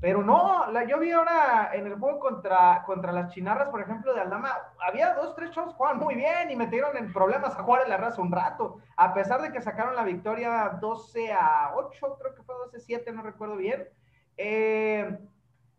[0.00, 4.14] Pero no, la, yo vi ahora en el juego contra, contra las chinarras, por ejemplo,
[4.14, 4.50] de Aldama,
[4.86, 8.22] había dos, tres chavos jugaban muy bien y metieron en problemas a Juárez la raza
[8.22, 12.54] un rato, a pesar de que sacaron la victoria 12 a 8, creo que fue
[12.54, 13.88] 12 a 7, no recuerdo bien.
[14.36, 15.18] Eh,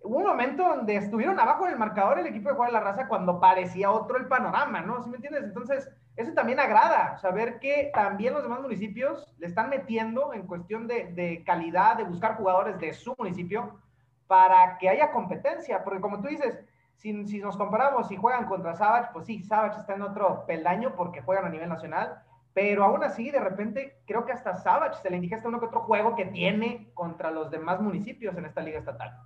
[0.02, 3.40] un momento donde estuvieron abajo en el marcador el equipo de Juárez la raza cuando
[3.40, 5.04] parecía otro el panorama, ¿no?
[5.04, 5.44] ¿Sí me entiendes?
[5.44, 10.88] Entonces, eso también agrada, saber que también los demás municipios le están metiendo en cuestión
[10.88, 13.80] de, calidad, de buscar jugadores de su municipio
[14.28, 16.60] para que haya competencia, porque como tú dices,
[16.96, 20.94] si, si nos comparamos, si juegan contra Savage, pues sí, Savage está en otro peldaño
[20.96, 22.22] porque juegan a nivel nacional,
[22.54, 25.82] pero aún así, de repente, creo que hasta Savage se le indigesta uno que otro
[25.82, 29.18] juego que tiene contra los demás municipios en esta liga estatal.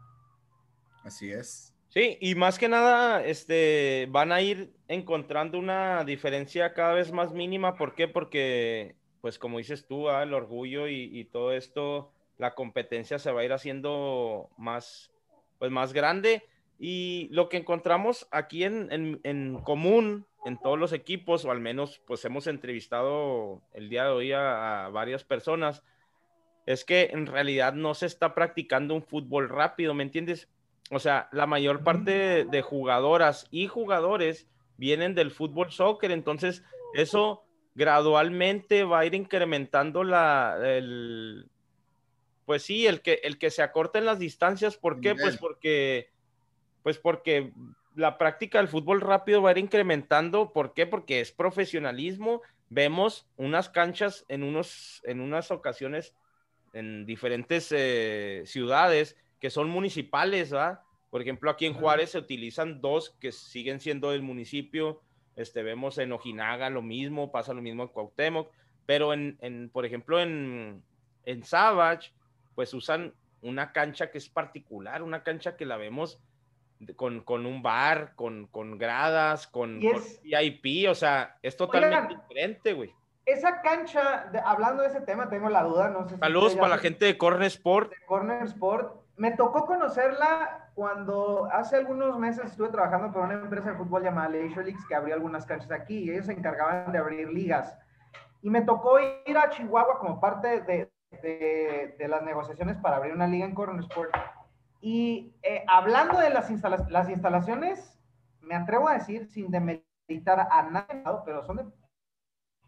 [1.04, 1.74] Así es.
[1.90, 7.34] Sí, y más que nada, este, van a ir encontrando una diferencia cada vez más
[7.34, 7.76] mínima.
[7.76, 8.08] ¿Por qué?
[8.08, 13.32] Porque, pues como dices tú, ah, el orgullo y, y todo esto, la competencia se
[13.32, 15.12] va a ir haciendo más,
[15.60, 16.44] pues más grande.
[16.80, 21.60] Y lo que encontramos aquí en, en, en común en todos los equipos, o al
[21.60, 25.84] menos pues hemos entrevistado el día de hoy a, a varias personas,
[26.66, 30.50] es que en realidad no se está practicando un fútbol rápido, ¿me entiendes?
[30.92, 36.64] O sea, la mayor parte de, jugadoras y jugadores vienen del fútbol soccer, entonces
[36.94, 37.44] eso
[37.76, 41.50] gradualmente va a ir incrementando la, el,
[42.46, 45.16] pues sí, el que, el que se acorten las distancias, ¿por qué?
[45.16, 46.10] Pues porque,
[46.84, 47.54] pues porque
[47.96, 50.86] la práctica del fútbol rápido va a ir incrementando, ¿por qué?
[50.86, 56.14] Porque es profesionalismo, vemos unas canchas en, unos, en unas ocasiones
[56.74, 60.80] en diferentes eh, ciudades que son municipales, ¿verdad?
[61.10, 65.02] Por ejemplo, aquí en Juárez se utilizan dos que siguen siendo del municipio.
[65.36, 68.50] Este, vemos en Ojinaga lo mismo, pasa lo mismo en Cuauhtémoc,
[68.86, 70.82] pero en, en por ejemplo, en,
[71.26, 72.14] en Savage,
[72.56, 76.22] pues usan una cancha que es particular, una cancha que la vemos
[76.96, 82.22] con, con un bar, con, con gradas, con, con VIP, o sea, es totalmente Oigan.
[82.30, 82.94] diferente, güey.
[83.26, 86.70] Esa cancha, de- hablando de ese tema, tengo la duda, no sé si Saludos para
[86.70, 87.90] la gente de Corner Sport.
[87.92, 89.03] de Corner Sport.
[89.16, 94.30] Me tocó conocerla cuando hace algunos meses estuve trabajando para una empresa de fútbol llamada
[94.30, 97.78] Leisure Leagues que abrió algunas canchas aquí y ellos se encargaban de abrir ligas.
[98.42, 100.90] Y me tocó ir a Chihuahua como parte de,
[102.08, 104.12] las negociaciones para abrir una liga en Corner Sport.
[104.82, 106.50] Y eh, hablando de las,
[106.90, 108.00] las instalaciones,
[108.42, 111.66] me atrevo a decir, sin demeritar a nadie, pero son de,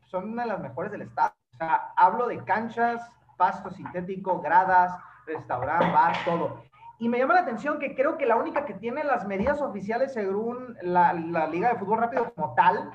[0.05, 1.33] son una de las mejores del estado.
[1.53, 3.01] O sea, hablo de canchas,
[3.37, 4.93] pasto sintético, gradas,
[5.25, 6.63] restaurante, bar, todo.
[6.97, 10.13] Y me llama la atención que creo que la única que tiene las medidas oficiales
[10.13, 12.89] según la, la Liga de Fútbol Rápido como tal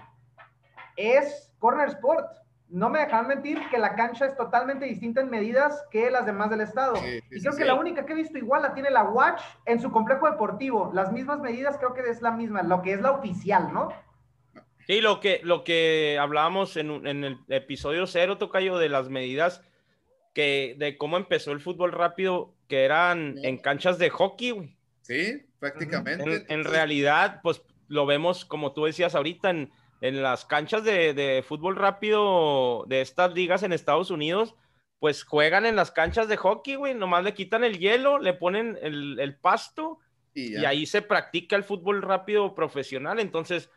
[0.97, 2.27] es Corner Sport.
[2.69, 6.51] No me dejan mentir que la cancha es totalmente distinta en medidas que las demás
[6.51, 6.97] del estado.
[6.97, 7.67] Sí, sí, y sí, creo que sí.
[7.67, 10.91] la única que he visto igual la tiene la Watch en su complejo deportivo.
[10.95, 13.89] Las mismas medidas creo que es la misma, lo que es la oficial, ¿no?
[14.87, 19.63] Sí, lo que, lo que hablábamos en, en el episodio cero, Tocayo, de las medidas
[20.33, 24.77] que, de cómo empezó el fútbol rápido, que eran en canchas de hockey, güey.
[25.03, 26.47] Sí, prácticamente.
[26.49, 29.71] En, realidad, pues lo vemos, como tú decías ahorita, en
[30.01, 34.55] en las canchas de, de fútbol rápido de estas ligas en Estados Unidos,
[34.99, 38.79] pues juegan en las canchas de hockey, güey, nomás le quitan el hielo, le ponen
[38.83, 39.99] el, el pasto
[40.35, 43.19] Y, ahí se practica el fútbol rápido profesional.
[43.19, 43.71] Entonces,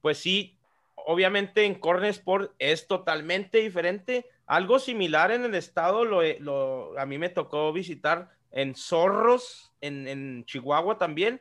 [0.00, 0.58] pues sí,
[0.94, 4.26] obviamente en Corner Sport es totalmente diferente.
[4.50, 10.98] Algo similar en el estado, lo, a mí me tocó visitar en Zorros, en, Chihuahua
[10.98, 11.40] también,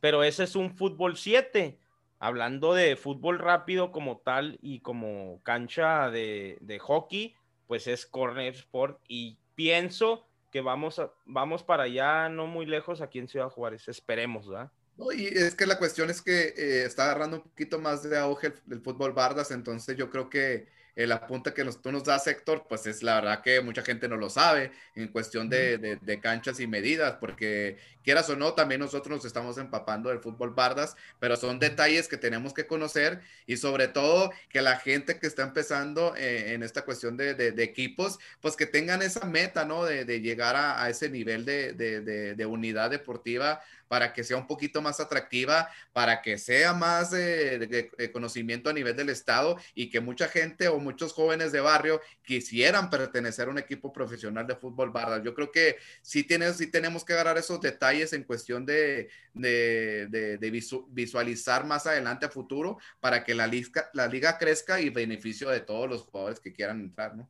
[0.00, 1.76] pero ese es un fútbol 7.
[2.20, 7.34] Hablando de fútbol rápido como tal y como cancha de, hockey,
[7.66, 13.18] pues es Corner Sport y pienso que vamos, vamos para allá, no muy lejos, aquí
[13.18, 13.88] en Ciudad Juárez.
[13.88, 14.70] Esperemos, ¿verdad?
[14.96, 18.16] No, y es que la cuestión es que eh, está agarrando un poquito más de
[18.16, 22.04] auge el, el fútbol bardas, entonces yo creo que el apunte que nos, tú nos
[22.04, 25.78] das, Héctor, pues es la verdad que mucha gente no lo sabe en cuestión de,
[25.78, 30.20] de- de canchas y medidas, porque quieras o no, también nosotros nos estamos empapando del
[30.20, 35.18] fútbol bardas, pero son detalles que tenemos que conocer y sobre todo que la gente
[35.18, 39.64] que está empezando eh, en esta cuestión de, de- equipos, pues que tengan esa meta,
[39.64, 39.84] ¿no?
[39.84, 45.00] De, llegar a, a ese nivel de unidad deportiva para que sea un poquito más
[45.00, 50.68] atractiva, para que sea más de, conocimiento a nivel del Estado y que mucha gente
[50.68, 55.22] o muchos jóvenes de barrio quisieran pertenecer a un equipo profesional de fútbol barra.
[55.22, 60.06] Yo creo que sí, tienes, sí tenemos que agarrar esos detalles en cuestión de, de,
[60.10, 64.80] de- de visu- visualizar más adelante a futuro para que la liga, la liga crezca
[64.80, 67.28] y beneficio de todos los jugadores que quieran entrar, ¿no?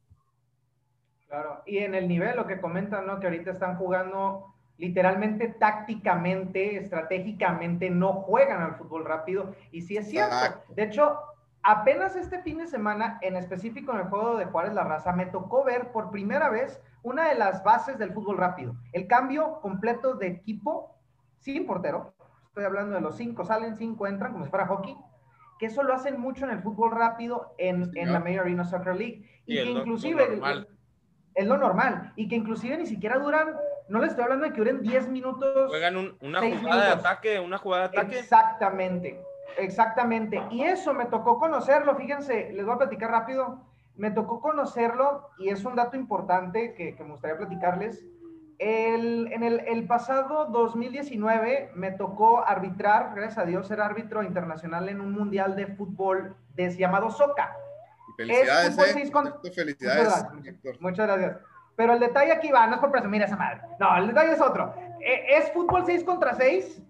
[1.28, 3.18] Claro, y en el nivel, lo que comentan, ¿no?
[3.20, 9.54] Que ahorita están jugando literalmente tácticamente, estratégicamente, no juegan al fútbol rápido.
[9.72, 10.34] Y sí es cierto.
[10.34, 10.74] Exacto.
[10.74, 11.18] De hecho,
[11.62, 15.26] apenas este fin de semana, en específico en el juego de Juárez La Raza, me
[15.26, 18.74] tocó ver por primera vez una de las bases del fútbol rápido.
[18.92, 20.94] El cambio completo de equipo
[21.38, 22.14] sin portero.
[22.48, 24.96] Estoy hablando de los cinco salen, cinco entran, como si fuera hockey.
[25.58, 28.20] Que eso lo hacen mucho en el fútbol rápido en, Sí, en la.
[28.20, 29.24] Major Arena Soccer League.
[29.46, 30.68] Y, Y que inclusive normal.
[31.34, 32.12] es lo normal.
[32.16, 33.54] Y que inclusive ni siquiera duran,
[33.88, 35.68] no les estoy hablando de que duren 10 minutos.
[35.68, 36.60] Juegan un- una jugada de
[36.90, 37.06] minutos.
[37.06, 38.18] ataque, una jugada de ataque.
[38.18, 39.20] Exactamente,
[39.58, 40.42] exactamente.
[40.50, 43.60] Y eso me tocó conocerlo, fíjense, les voy a platicar rápido.
[43.96, 48.04] Me tocó conocerlo y es un dato importante que, que me gustaría platicarles.
[48.58, 54.88] El, en el, el pasado 2019 me tocó arbitrar, gracias a Dios, ser árbitro internacional
[54.88, 57.54] en un mundial de fútbol de, llamado SOCA.
[58.16, 60.80] Felicidades, fútbol eh, con- felicidades, Muchas gracias.
[60.80, 61.36] Muchas gracias.
[61.76, 63.60] Pero el detalle aquí va, no es por presumir esa madre.
[63.78, 64.74] No, el detalle es otro.
[65.00, 66.82] Eh, Es fútbol 6 contra 6,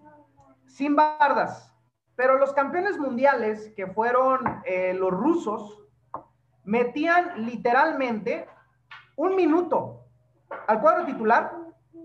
[0.65, 1.73] sin bardas.
[2.15, 5.83] Pero los campeones mundiales, que fueron eh, los rusos,
[6.63, 8.47] metían literalmente
[9.15, 10.05] un minuto
[10.67, 11.53] al cuadro titular,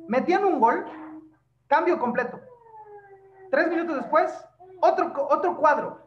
[0.09, 0.85] metían un gol,
[1.69, 2.41] cambio completo.
[3.51, 4.47] Tres minutos después,
[4.81, 6.01] otro, otro cuadro.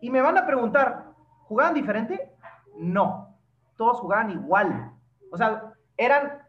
[0.00, 1.06] Y me van a preguntar,
[1.44, 2.32] ¿jugaban diferente?
[2.76, 3.36] No,
[3.76, 4.92] todos jugaban igual.
[5.32, 6.42] O sea, eran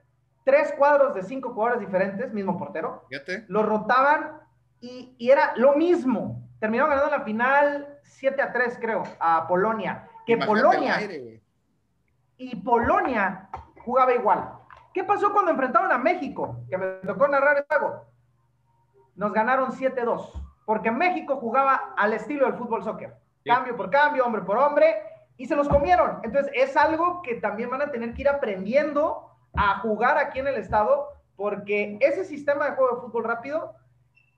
[0.45, 3.43] tres cuadros de cinco jugadores diferentes, mismo portero, Fíjate.
[3.49, 4.39] lo rotaban
[4.79, 6.47] y, y era lo mismo.
[6.59, 10.07] Terminaron ganando la final 7 a 3, creo, a Polonia.
[10.25, 11.41] Que Imagínate Polonia aire,
[12.37, 13.49] y Polonia
[13.83, 14.53] jugaba igual.
[14.93, 16.57] ¿Qué pasó cuando enfrentaron a México?
[16.69, 18.05] Que me tocó narrar el juego.
[19.15, 20.31] Nos ganaron 7-2,
[20.65, 23.15] porque México jugaba al estilo del fútbol soccer.
[23.43, 23.49] Sí.
[23.49, 25.01] Cambio por cambio, hombre por hombre,
[25.37, 26.19] y se los comieron.
[26.23, 30.47] Entonces es algo que también van a tener que ir aprendiendo a jugar aquí en
[30.47, 33.73] el estado, porque ese sistema de juego de fútbol rápido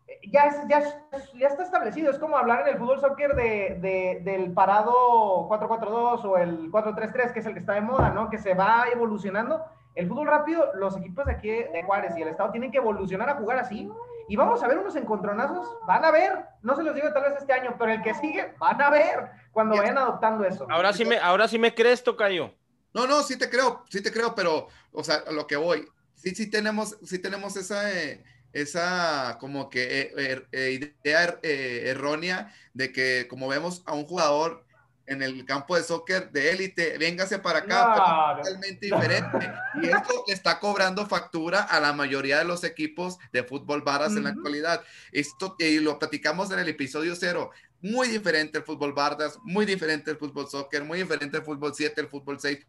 [0.07, 2.11] eh, ya, es- ya, es- ya está establecido.
[2.11, 7.31] Es como hablar en el fútbol soccer de, de- del parado 4-4-2 o el 4-3-3,
[7.33, 8.29] que es el que está de moda, ¿no?
[8.29, 9.63] Que se va evolucionando.
[9.95, 13.29] El fútbol rápido, los equipos de aquí de Juárez y el Estado tienen que evolucionar
[13.29, 13.89] a jugar así.
[14.29, 15.77] Y vamos a ver unos encontronazos.
[15.85, 16.45] Van a ver.
[16.61, 19.29] No se los digo tal vez este año, pero el que sigue, van a ver
[19.51, 20.65] cuando vayan adoptando eso.
[20.69, 22.51] Ahora sí me, ahora sí me crees, Tocayo.
[22.93, 25.88] No, no, sí te creo, sí te creo, pero, o sea, a lo que voy,
[26.15, 28.23] sí, sí tenemos, sí tenemos esa, eh,
[28.53, 30.72] esa como que eh, er- eh,
[31.03, 34.65] idea er- eh, errónea de que como vemos a un jugador
[35.07, 38.43] en el campo de soccer de élite, véngase para acá, No, pero no.
[38.43, 39.53] totalmente diferente.
[39.81, 44.15] Y esto le está cobrando factura a la mayoría de los equipos de fútbol varas
[44.15, 44.84] en la actualidad.
[45.11, 47.51] Esto, y lo platicamos en el episodio cero.
[47.81, 51.99] Muy diferente el fútbol bardas, muy diferente el fútbol soccer, muy diferente el fútbol 7,
[51.99, 52.59] el fútbol 6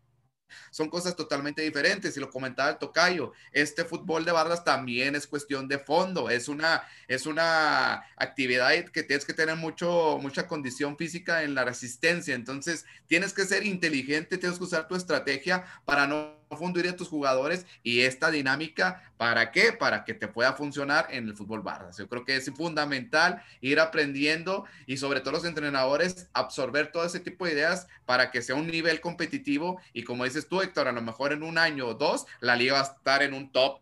[0.70, 5.26] son cosas totalmente diferentes y lo comentaba el tocayo este fútbol de barras también es
[5.26, 10.96] cuestión de fondo es una es una actividad que tienes que tener mucho mucha condición
[10.96, 16.06] física en la resistencia entonces tienes que ser inteligente tienes que usar tu estrategia para
[16.06, 19.72] no fundir a tus jugadores y esta dinámica, ¿para qué?
[19.72, 21.98] Para que te pueda funcionar en el fútbol barras.
[21.98, 27.20] Yo creo que es fundamental ir aprendiendo y sobre todo los entrenadores absorber todo ese
[27.20, 30.92] tipo de ideas para que sea un nivel competitivo y como dices tú, Héctor, a
[30.92, 33.80] lo mejor en un año o dos la liga va a estar en un top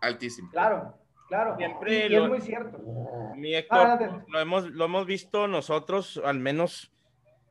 [0.00, 0.50] altísimo.
[0.50, 0.94] Claro,
[1.28, 1.56] claro.
[1.56, 2.78] Siempre y, lo- es muy cierto.
[3.36, 4.24] Mi Héctor, Adelante.
[4.28, 6.90] lo hemos, lo hemos visto nosotros, al menos,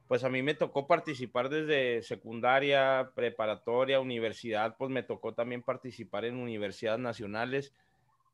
[0.08, 6.26] pues a mí me tocó participar desde secundaria, preparatoria, universidad, pues me tocó también participar
[6.26, 7.74] en universidades nacionales.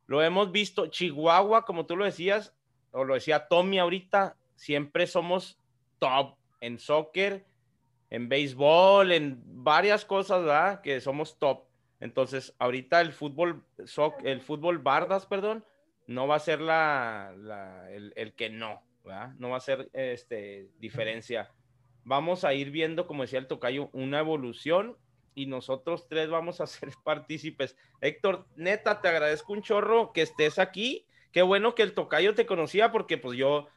[0.08, 2.54] Lo hemos visto, Chihuahua, como tú lo decías,
[2.92, 5.58] o lo decía Tommy ahorita, siempre somos
[6.00, 7.46] top en soccer,
[8.10, 10.82] en béisbol, en varias cosas, ¿verdad?
[10.82, 11.64] Que somos top.
[12.00, 15.66] Entonces, ahorita el fútbol, soc- el fútbol bardas, perdón,
[16.06, 19.34] no va a ser la, la- el, el que no, ¿verdad?
[19.40, 21.50] No va a ser este, diferencia.
[22.06, 24.98] Vamos a ir viendo, como decía el tocayo, una evolución
[25.36, 27.76] y nosotros tres vamos a ser partícipes.
[28.02, 31.06] Héctor, neta, te agradezco un chorro que estés aquí.
[31.32, 33.68] Qué bueno que el tocayo te conocía porque pues yo,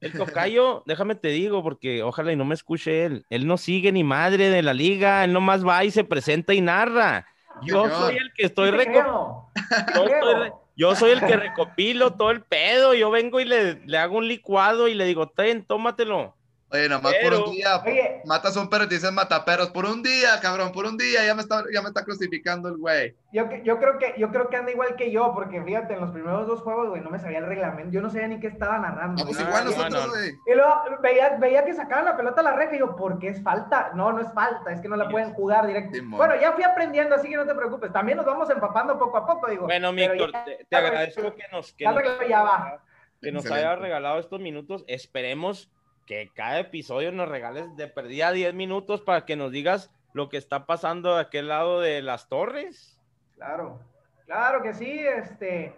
[0.00, 3.24] el tocayo, déjame te digo, porque ojalá y no me escuche él.
[3.30, 6.60] Él no sigue ni madre de la liga, él nomás va y se presenta y
[6.60, 7.26] narra.
[7.62, 10.14] Yo soy el que estoy Sí te reco- creo, sí te yo creo.
[10.18, 12.92] estoy re- yo soy el que recopilo todo el pedo.
[12.92, 16.35] Yo vengo y le, le hago un licuado y le digo, ten, tómatelo.
[16.68, 18.22] Oye, nomás Pero- por un día, Oye.
[18.24, 19.70] matas a un perro y te dicen mataperros.
[19.70, 22.76] Por un día, cabrón, por un día, ya me está, ya me está crucificando el
[22.76, 23.14] güey.
[23.32, 26.00] Yo, que- yo creo que yo creo que anda igual que yo, porque fíjate, en
[26.00, 28.48] los primeros dos juegos, güey, no me sabía el reglamento, yo no sabía ni qué
[28.48, 29.22] estaba narrando.
[29.24, 29.40] Güey.
[29.40, 30.12] igual no, nosotros, no.
[30.12, 30.30] güey.
[30.46, 33.28] Y luego veía, veía que sacaban la pelota a la reja y yo, ¿por qué
[33.28, 33.92] es falta?
[33.94, 35.96] No, no es falta, es que no la Sí, pueden jugar directo.
[36.06, 37.92] Bueno, ya fui aprendiendo, así que no te preocupes.
[37.92, 39.66] También nos vamos empapando poco a poco, digo.
[39.66, 42.82] Bueno, ya- te, agradezco que nos, que ya nos, arregló, ya va.
[43.22, 44.84] que nos haya regalado estos minutos.
[44.88, 45.70] Esperemos
[46.06, 50.36] que cada episodio nos regales de perdida 10 minutos para que nos digas lo que
[50.36, 52.98] está pasando de aquel lado de las torres.
[53.34, 53.78] Claro,
[54.24, 55.74] claro que sí, este,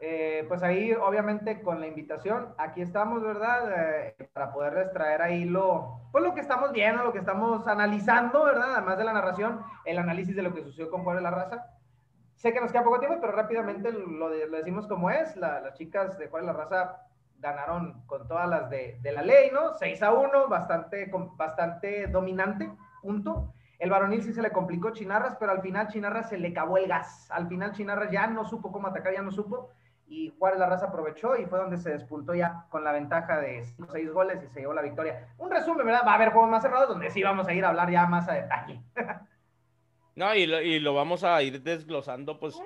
[0.00, 3.70] eh, pues ahí obviamente con la invitación, aquí estamos, ¿verdad?
[4.18, 8.44] Eh, para poderles traer ahí lo, pues lo que estamos viendo, lo que estamos analizando,
[8.44, 8.74] ¿verdad?
[8.76, 11.66] Además de la narración, el análisis de lo que sucedió con Juárez La Raza.
[12.34, 15.60] Sé que nos queda poco tiempo, pero rápidamente lo, de- lo decimos como es, La-
[15.60, 17.02] las chicas de Juárez La Raza
[17.38, 19.74] ganaron con todas las de, de la ley, ¿no?
[19.74, 22.70] 6 a 1, bastante, bastante dominante,
[23.02, 23.52] punto.
[23.78, 26.88] El varonil sí se le complicó Chinarras, pero al final Chinarras se le acabó el
[26.88, 27.30] gas.
[27.30, 29.70] Al final Chinarras ya no supo cómo atacar, ya no supo.
[30.08, 33.64] Y Juárez La Raza aprovechó y fue donde se despuntó ya con la ventaja de
[33.64, 35.28] 5 o 6 goles y se llevó la victoria.
[35.36, 36.02] Un resumen, ¿verdad?
[36.06, 38.28] Va a haber juegos más cerrados donde sí vamos a ir a hablar ya más
[38.28, 38.80] a detalle.
[40.16, 42.58] No, y lo, y lo vamos a ir desglosando, pues,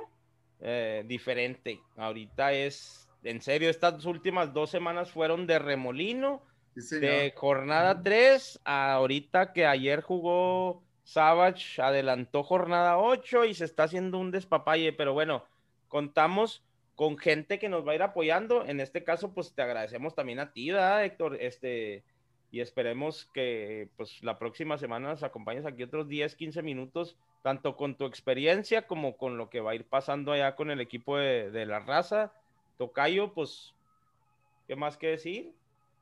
[0.61, 1.81] eh, diferente.
[1.97, 6.43] Ahorita es, en serio, estas últimas dos semanas fueron de remolino.
[6.77, 13.65] Sí, de jornada 3 a ahorita que ayer jugó Savage, adelantó jornada 8 y se
[13.65, 15.45] está haciendo un despapalle, pero bueno,
[15.89, 16.63] contamos
[16.95, 18.65] con gente que nos va a ir apoyando.
[18.65, 21.37] En este caso, pues te agradecemos también a ti, ¿verdad, Héctor?
[21.41, 22.05] Este,
[22.53, 27.77] y esperemos que pues la próxima semana nos acompañes aquí otros 10, 15 minutos, tanto
[27.77, 31.17] con tu experiencia como con lo que va a ir pasando allá con el equipo
[31.17, 32.33] de, de la raza.
[32.90, 33.74] Tocayo, pues,
[34.66, 35.52] ¿qué más que decir?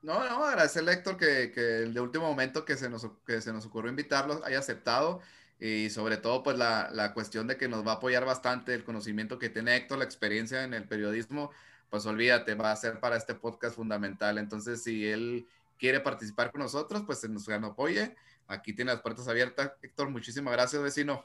[0.00, 3.52] No, no, agradecerle a Héctor que, que de último momento que se nos, que se
[3.52, 5.20] nos ocurrió invitarlo haya aceptado
[5.58, 8.84] y sobre todo pues la, la cuestión de que nos va a apoyar bastante el
[8.84, 11.50] conocimiento que tiene Héctor, la experiencia en el periodismo,
[11.90, 14.38] pues olvídate, va a ser para este podcast fundamental.
[14.38, 15.48] Entonces, si él
[15.80, 18.14] quiere participar con nosotros, pues se nos, nos apoye.
[18.46, 19.72] Aquí tiene las puertas abiertas.
[19.82, 21.24] Héctor, muchísimas gracias, vecino.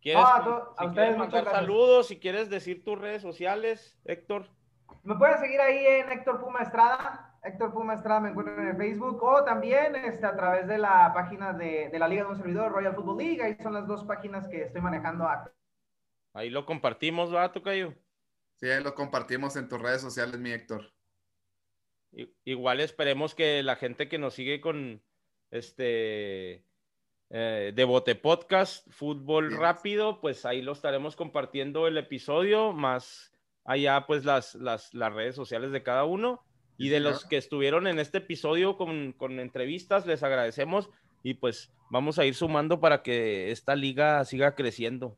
[0.00, 3.20] ¿Quieres, Ah, a to- a si ustedes quieres mandar saludos, si quieres decir tus redes
[3.20, 4.48] sociales, Héctor.
[5.02, 7.38] Me pueden seguir ahí en Héctor Puma Estrada.
[7.42, 11.12] Héctor Puma Estrada me encuentran en el Facebook o también este, a través de la
[11.14, 13.42] página de, de la Liga de un Servidor, Royal Football League.
[13.42, 15.28] Ahí son las dos páginas que estoy manejando.
[16.32, 17.94] Ahí lo compartimos, ¿va, Tocayo?
[18.56, 20.92] Sí, ahí lo compartimos en tus redes sociales, mi Héctor.
[22.44, 25.02] Igual esperemos que la gente que nos sigue con
[25.50, 26.64] este
[27.30, 29.56] eh, de Bote Podcast, Fútbol.
[29.56, 33.35] Rápido, pues ahí lo estaremos compartiendo el episodio, más
[33.66, 36.42] allá pues las, las, las redes sociales de cada uno.
[36.78, 40.90] Y de los que estuvieron en este episodio con, con entrevistas, les agradecemos
[41.22, 45.16] y pues vamos a ir sumando para que esta liga siga creciendo.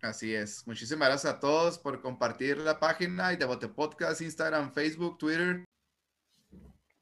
[0.00, 0.66] Así es.
[0.66, 5.64] Muchísimas gracias a todos por compartir la página y de Bote Podcast, Instagram, Facebook, Twitter.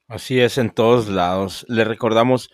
[0.08, 1.64] Así es, en todos lados.
[1.68, 2.50] Les recordamos,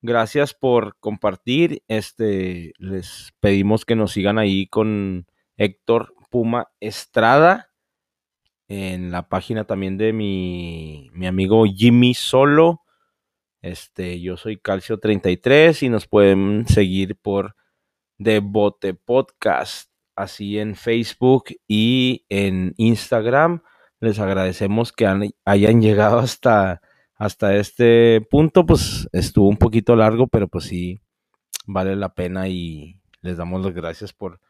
[0.00, 1.82] gracias por compartir.
[1.88, 5.26] Este, les pedimos que nos sigan ahí con
[5.58, 7.70] Héctor Puma Estrada.
[8.66, 12.80] En la página también de mi, mi amigo Jimmy Solo.
[13.60, 17.54] Este, yo soy Calcio 33 y nos pueden seguir por
[18.16, 23.62] de Bote Podcast, así en Facebook y en Instagram.
[24.00, 25.06] Les agradecemos que
[25.44, 26.80] hayan llegado hasta,
[27.14, 30.98] hasta este punto, pues estuvo un poquito largo, pero pues sí,
[31.66, 34.40] vale la pena y les damos las gracias por,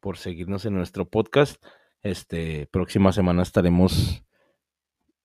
[0.00, 1.62] por seguirnos en nuestro podcast.
[2.02, 4.22] Este, próxima semana estaremos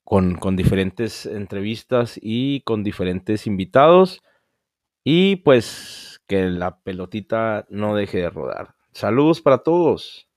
[0.03, 4.21] con, con diferentes entrevistas y con diferentes invitados.
[5.03, 8.75] Y pues que la pelotita no deje de rodar.
[8.91, 10.27] Saludos para todos.